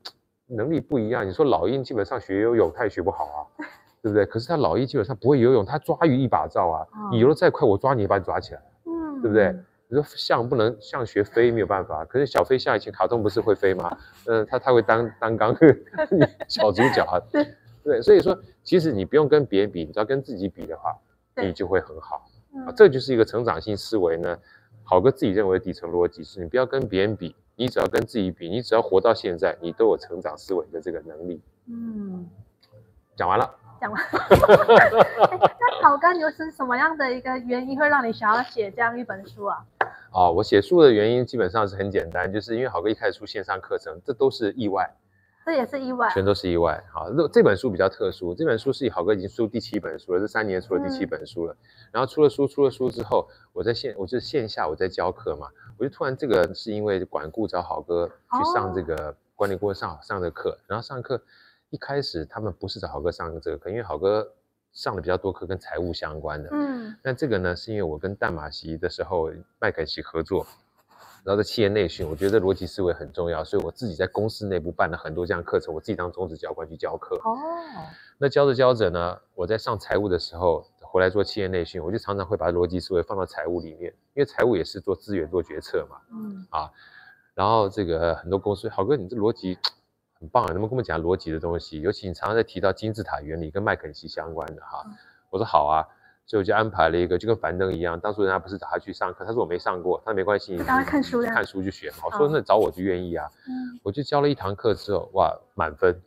[0.47, 1.25] 能力不一样。
[1.25, 3.39] 你说老鹰基本上学游泳，他也学不好啊，
[4.01, 4.25] 对不对？
[4.25, 9.55] 可是他老鹰基本上不会游泳，他抓鱼一把照啊，你游得再快，我抓你也把你抓起来，嗯，对不对？
[9.87, 13.95] 你说象不能象学飞没有办法，可是小飞象以前卡通不是会飞吗？
[14.25, 15.55] 嗯，他他会当当刚
[16.47, 20.95] 小主角啊，对对，所以说其实你不用跟别人比，你只要跟自己比的话，
[21.35, 22.25] 你就会很好
[22.65, 22.71] 啊。
[22.75, 24.37] 这就是一个成长性思维呢。
[24.85, 31.41] 好哥自己认为的底层逻辑是你不要跟别人比，你只要跟自己比，你只要活到现在，你都有成长思维的这个能力。
[31.67, 32.29] 嗯，
[33.15, 33.49] 讲完了。
[33.79, 34.01] 讲完。
[34.19, 39.65] 那好哥，你又是什么样的一个原因会让你想要写这样一本书啊？
[40.13, 44.95] 哦，我写书的原因基本上是很简单，就是因为好哥一开始出线上课程，这都是意外。
[45.45, 46.81] 这也是意外，全都是意外。
[46.89, 51.53] 好，这这本书比较特殊，这本书是好哥已经出第七本书了，这三年出了第七本书了。
[51.53, 51.57] 嗯、
[51.91, 61.21] 然后出了书，出了书之后，我在线，我就线下我在教课嘛，我就突然这个是因为管顾找好哥去上这个管理顾问上上的课，然后上课
[61.71, 64.31] 一开始他们不是找好哥上这个课，因为好哥
[64.73, 66.49] 上的比较多课跟财务相关的。
[66.51, 70.45] 嗯，那这个呢是因为我跟淡马锡的时候麦肯锡合作。
[71.25, 77.15] 然后在企业内训，我觉得逻辑思维很重要，所以我自己在公司内部办了很多这样课程，我自己当中职教官去教课。
[77.23, 77.37] 哦，
[78.17, 85.95] 那教着教着呢，我在上财务的时候回来做企业内训，我就常常会把逻辑思维放到财务里面，因为财务也是做资源、做决策嘛。
[86.11, 86.69] 嗯，啊，
[87.33, 89.57] 然后这个很多公司，好哥你这逻辑
[90.23, 91.81] 很棒啊，能不能跟我们讲逻辑的东西？
[91.81, 94.81] 尤其你常常在提到金字塔原理跟麦肯锡相关的哈。
[94.85, 94.93] 嗯，
[95.29, 95.85] 我说好啊。
[96.25, 101.97] 所以我就安排了一个，就跟樊登一样，当初人家不是找他去上课，他说我没上过，他说没关系，让他看书的，看书去学嘛。
[102.05, 106.01] 我说那找我就愿意啊，嗯，我就教了一堂课之后，哇，满分，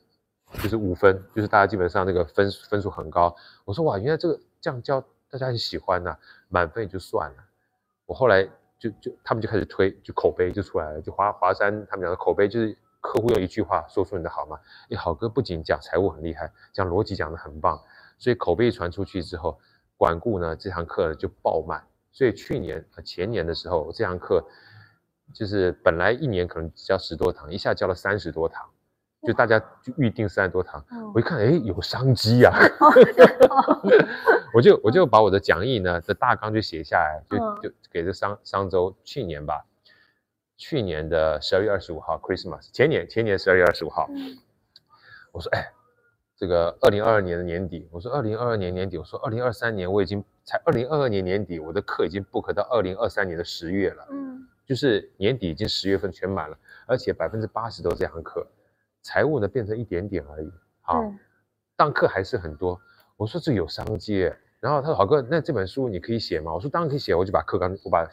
[0.55, 3.37] 就是五分，就是大家基本上那个分分数很高。
[3.67, 6.17] 我说哇，原来这个这样教大家很喜欢呐，
[6.49, 7.37] 满分也就算了。
[8.07, 8.43] 我后来
[8.79, 12.75] 就就他们就开始推，就口碑就出来了，就华华山他们讲的口碑就是
[13.07, 14.59] 客户用一句话说出你的好吗？
[14.91, 17.81] 哎，好哥不仅讲财务很厉害，讲逻辑讲得很棒，
[18.19, 19.59] 所以口碑传出去之后。
[19.99, 21.83] 管顾呢，这堂课就爆满，
[22.13, 24.45] 所以去年前年的时候，这堂课
[25.33, 28.69] 就是本来一年可能只教十多堂，一下教了三十多堂，
[29.23, 30.85] 就大家就预定三十多堂。
[30.91, 32.53] 嗯、我一看，哎，有商机啊！
[34.53, 39.65] 我就我就把我的讲义呢的大纲就写下来，就就给这商商周去年吧，
[40.57, 44.39] 去年的十二月二十五号 Christmas，前年前年十二月二十五号，嗯、
[45.33, 45.73] 我说，哎。
[46.39, 58.47] 这个二零二二年的年底，我说二零二二年年底，我说二零二三年我已经才二零二二年年底，我的课已经 book 到二零二三年的十月了，嗯，就是年底已经十月份全满了，而且百分之八十都是这堂课，
[59.01, 60.53] 财务呢变成一点点而已，
[60.83, 61.03] 好，
[61.75, 62.79] 当课还是很多，
[63.17, 64.31] 我说这有商机，
[64.61, 66.53] 然后他说好哥，那这本书你可以写吗？
[66.53, 68.07] 我说当然可以写，我就把课纲我把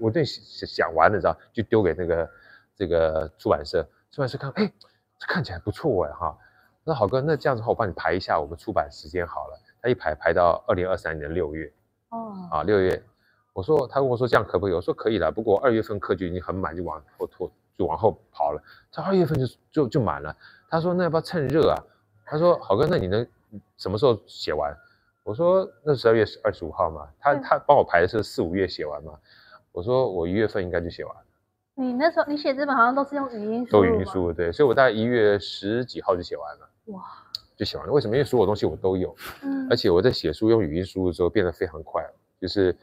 [0.00, 2.30] 我这想完了，知道就丢给那个
[2.74, 4.72] 这个出版社，出版社看，哎，
[5.18, 6.36] 这看起来不错哎，哈。
[6.82, 9.60] 那好哥，那这样子的话，我帮你排一下我们出版时间好了。
[9.82, 11.70] 他一排排到二零二三年的六月。
[12.08, 12.48] 哦。
[12.50, 13.02] 啊，六月，
[13.52, 14.74] 我说他跟我说这样可不可以？
[14.74, 15.30] 我说可以了。
[15.30, 18.62] 不过二月份课就已经很满，就往后拖，就往后跑了。
[18.90, 20.34] 他二月份就就就满了。
[20.70, 21.76] 他说那要不要趁热啊？
[22.24, 23.26] 他说好哥，那你能
[23.76, 24.74] 什么时候写完？
[25.22, 27.06] 我说那十二月二十五号嘛。
[27.20, 29.12] 他他帮我排的是四五月写完嘛。
[29.72, 31.22] 我说我一月份应该就写完了。
[31.74, 33.72] 你那时候你写这本好像都是用语音书。
[33.72, 36.70] 都语音书，对，所以我大概一月十几号就写完了。
[36.86, 37.02] 哇，
[37.56, 37.92] 就写完了。
[37.92, 38.14] 为什么？
[38.16, 42.04] 因为所有东西我都有，嗯，而且我在写书用语音输入的时候变得非常快，
[42.40, 42.76] 就是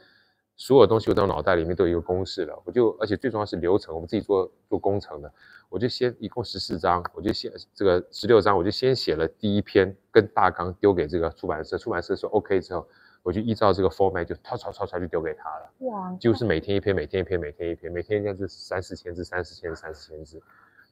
[0.56, 2.60] 所有东西我到脑袋里面都有一个公式了。
[2.64, 5.32] 我就，而且最重要是流程，我们自己做做工程的，
[5.68, 12.88] 我就先一共十四章，我就先这个十六章，我就先写了第一篇跟大纲丢给这个出版社，出版社说 OK 之后，
[13.22, 15.70] 我就依照这个 format 就抄抄抄抄就丢给他了。
[15.78, 20.38] 哇，就是每天一篇，每天一篇，每天一篇，每天应该是三四千字，三四千字，三四千字，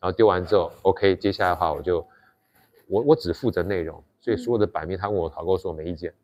[0.01, 2.07] 然后丢完之后 OK，接下来的话我就。
[2.89, 6.15] 我我只负责内容，所以所有的版面他问我讨购说我没意见，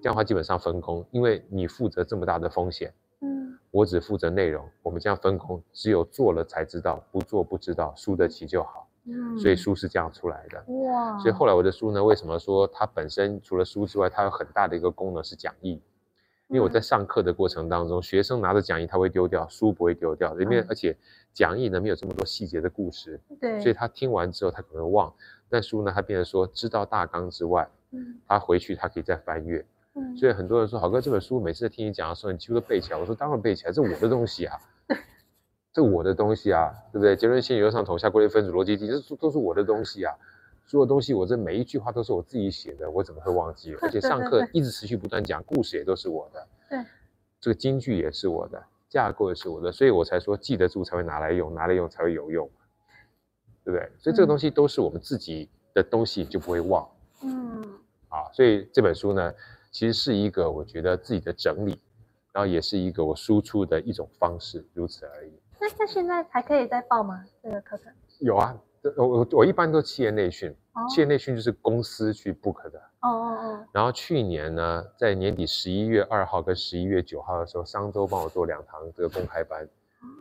[0.00, 2.90] 这样的话基本上分工，因为你负责这么大的风险，
[3.20, 15.80] 嗯，我只负责内容，我们这样分工，只有做了才知道，不做不知道，输得起就好，嗯，所以书是这样出来的，哇，所以后来我的书呢，为什么说它本身除了书之外，它有很大的一个功能是讲义。
[16.48, 20.96] 因为我在上课的过程当中，学生拿着讲义他会丢掉，书不会丢掉，里面而且
[21.34, 25.12] 讲义呢没有这么多细节的故事，对，所以他听完之后他可能忘，
[25.50, 29.62] 但书呢他变成说知道大纲之外，嗯，他回去他可以再翻阅，
[29.94, 34.56] 嗯，所以很多人说好哥这本书每次听你讲的时候，你几乎都背起来，我说当然背起来，这是我的东西啊，
[35.78, 37.14] 这我的东西啊，对不对？
[37.14, 40.12] 结论性、原上统、下归类分组、逻辑题，这都是我的东西啊。
[40.66, 43.76] 所有东西，我这每一句话都是我自己写的，我怎么会忘记？
[43.80, 46.48] 而且上课一直持续不断讲，故事也都是我的。
[46.68, 46.84] 对，
[47.40, 52.50] 这个金句也是我的，架构也是我的，所以我才说记得住才会拿来用，拿来用才会有用，
[53.62, 53.88] 对不对？
[54.00, 56.84] 所以这个东西都是我们自己的东西，就不会忘。
[57.22, 57.62] 嗯，
[58.08, 59.32] 啊，所以这本书呢，
[59.70, 61.80] 其实是一个我觉得自己的整理，
[62.32, 65.30] 然后也是一个我输出的一种方式，如此而已。
[65.60, 67.24] 那那现在还可以再报吗？
[67.42, 67.92] 这个课程？
[68.20, 68.56] 有啊。
[68.96, 70.54] 我我我一般都企业内训，
[70.88, 72.78] 企业内训就是公司去 book 的。
[73.00, 73.66] 哦哦哦。
[73.72, 79.68] 然后去年呢，在年底十一月二号跟十一月九号的时候，商周帮我做两堂这个公开班。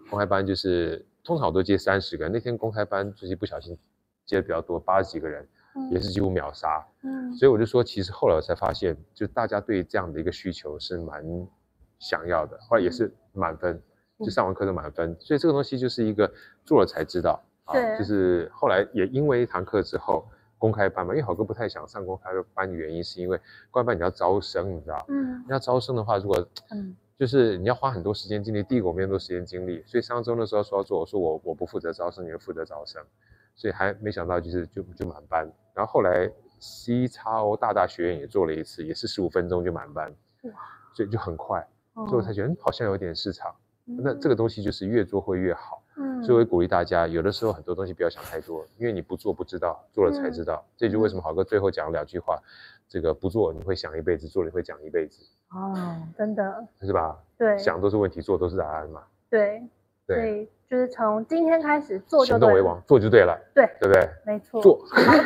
[0.10, 3.78] 公开班就是通常我都接三十个人，那天公开班最近不小心
[4.26, 5.48] 接的比较多，八十几个人，
[5.92, 6.84] 也是几乎秒杀。
[7.04, 7.32] 嗯。
[7.36, 11.24] 所以我就说，其实后来我才发现，就大家对这样的一个需求是蛮
[12.00, 13.80] 想要的，后来也是满分，
[14.20, 15.16] 就上完课就满分。
[15.20, 16.32] 所以这个东西就是一个
[16.66, 17.42] 做了才知道。
[17.72, 20.26] 对、啊，就是后来也因为一堂课之后
[20.58, 23.38] 公开班嘛，因为好哥不太想上公开班的原因，是因为
[23.70, 25.06] 公开班你要招生，你知道？
[25.10, 25.44] 嗯。
[25.46, 33.04] 你要招生的话，如果 嗯，就是你要花很多时间精力，第一个我没那么多时间精力，所以上周的时候说要做，我说我我不负责招生，你们负责招生，
[33.56, 35.52] 所以还没想到就是就就满班。
[35.74, 40.10] 然后后来 CXO 大大学院也做了一次，也是十五分钟就满班，
[40.44, 40.52] 哇，
[40.94, 43.52] 所以就很快，所以我才觉得好像有点市场。
[43.52, 45.82] 嗯、那这个东西就是越做会越好。
[45.96, 50.64] 嗯，所以我鼓励大家，有的时候很多东西不要想太多，因为你不做不知道，做了才知道。
[50.64, 52.38] 嗯、这就为什么豪哥最后讲了两句话：
[52.88, 55.20] 这个不做你会想一辈子，做了你会讲一辈子。
[55.50, 55.74] 哦，
[56.18, 57.18] 真的，是吧？
[57.38, 59.04] 对，想都是问题，做都是答案嘛。
[59.30, 59.64] 对，
[60.06, 60.50] 对。
[60.70, 64.10] 就是从今天开始做就行动为王，做就对了，对，对不对？
[64.26, 64.78] 没错，做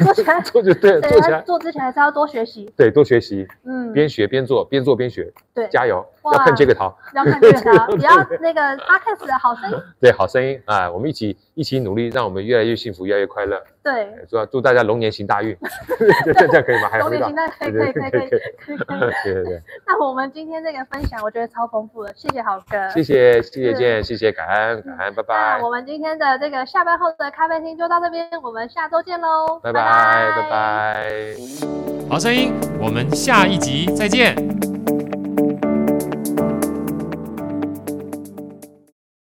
[0.03, 1.41] 做起来， 做就对了，做起来。
[1.41, 13.59] 做之前还是要多学习，对，多学习，嗯，边学边做，边做边学，对，加油，要看这个桃，要看这个 桃，也要那个 Podcast 的好声音，对，好声音啊，我们一起一起努力，让我们越来越幸福，越来越快乐。
[13.83, 15.57] 对，祝祝大家龙年行大运，
[15.97, 16.97] 这样可以吗？
[16.99, 18.77] 龙年行大运，可以可以可以可以可以。
[19.23, 19.61] 对对对。
[19.87, 25.57] 那我们今天这个分享，我觉得超丰富的，谢谢郝哥，谢谢谢谢见，谢谢感恩感恩，拜拜。
[25.57, 31.15] 那我们今天的这个下班后的咖啡厅就到这边，我们下周见喽，拜拜拜拜。
[32.09, 34.70] 好声音，我们下一集再见。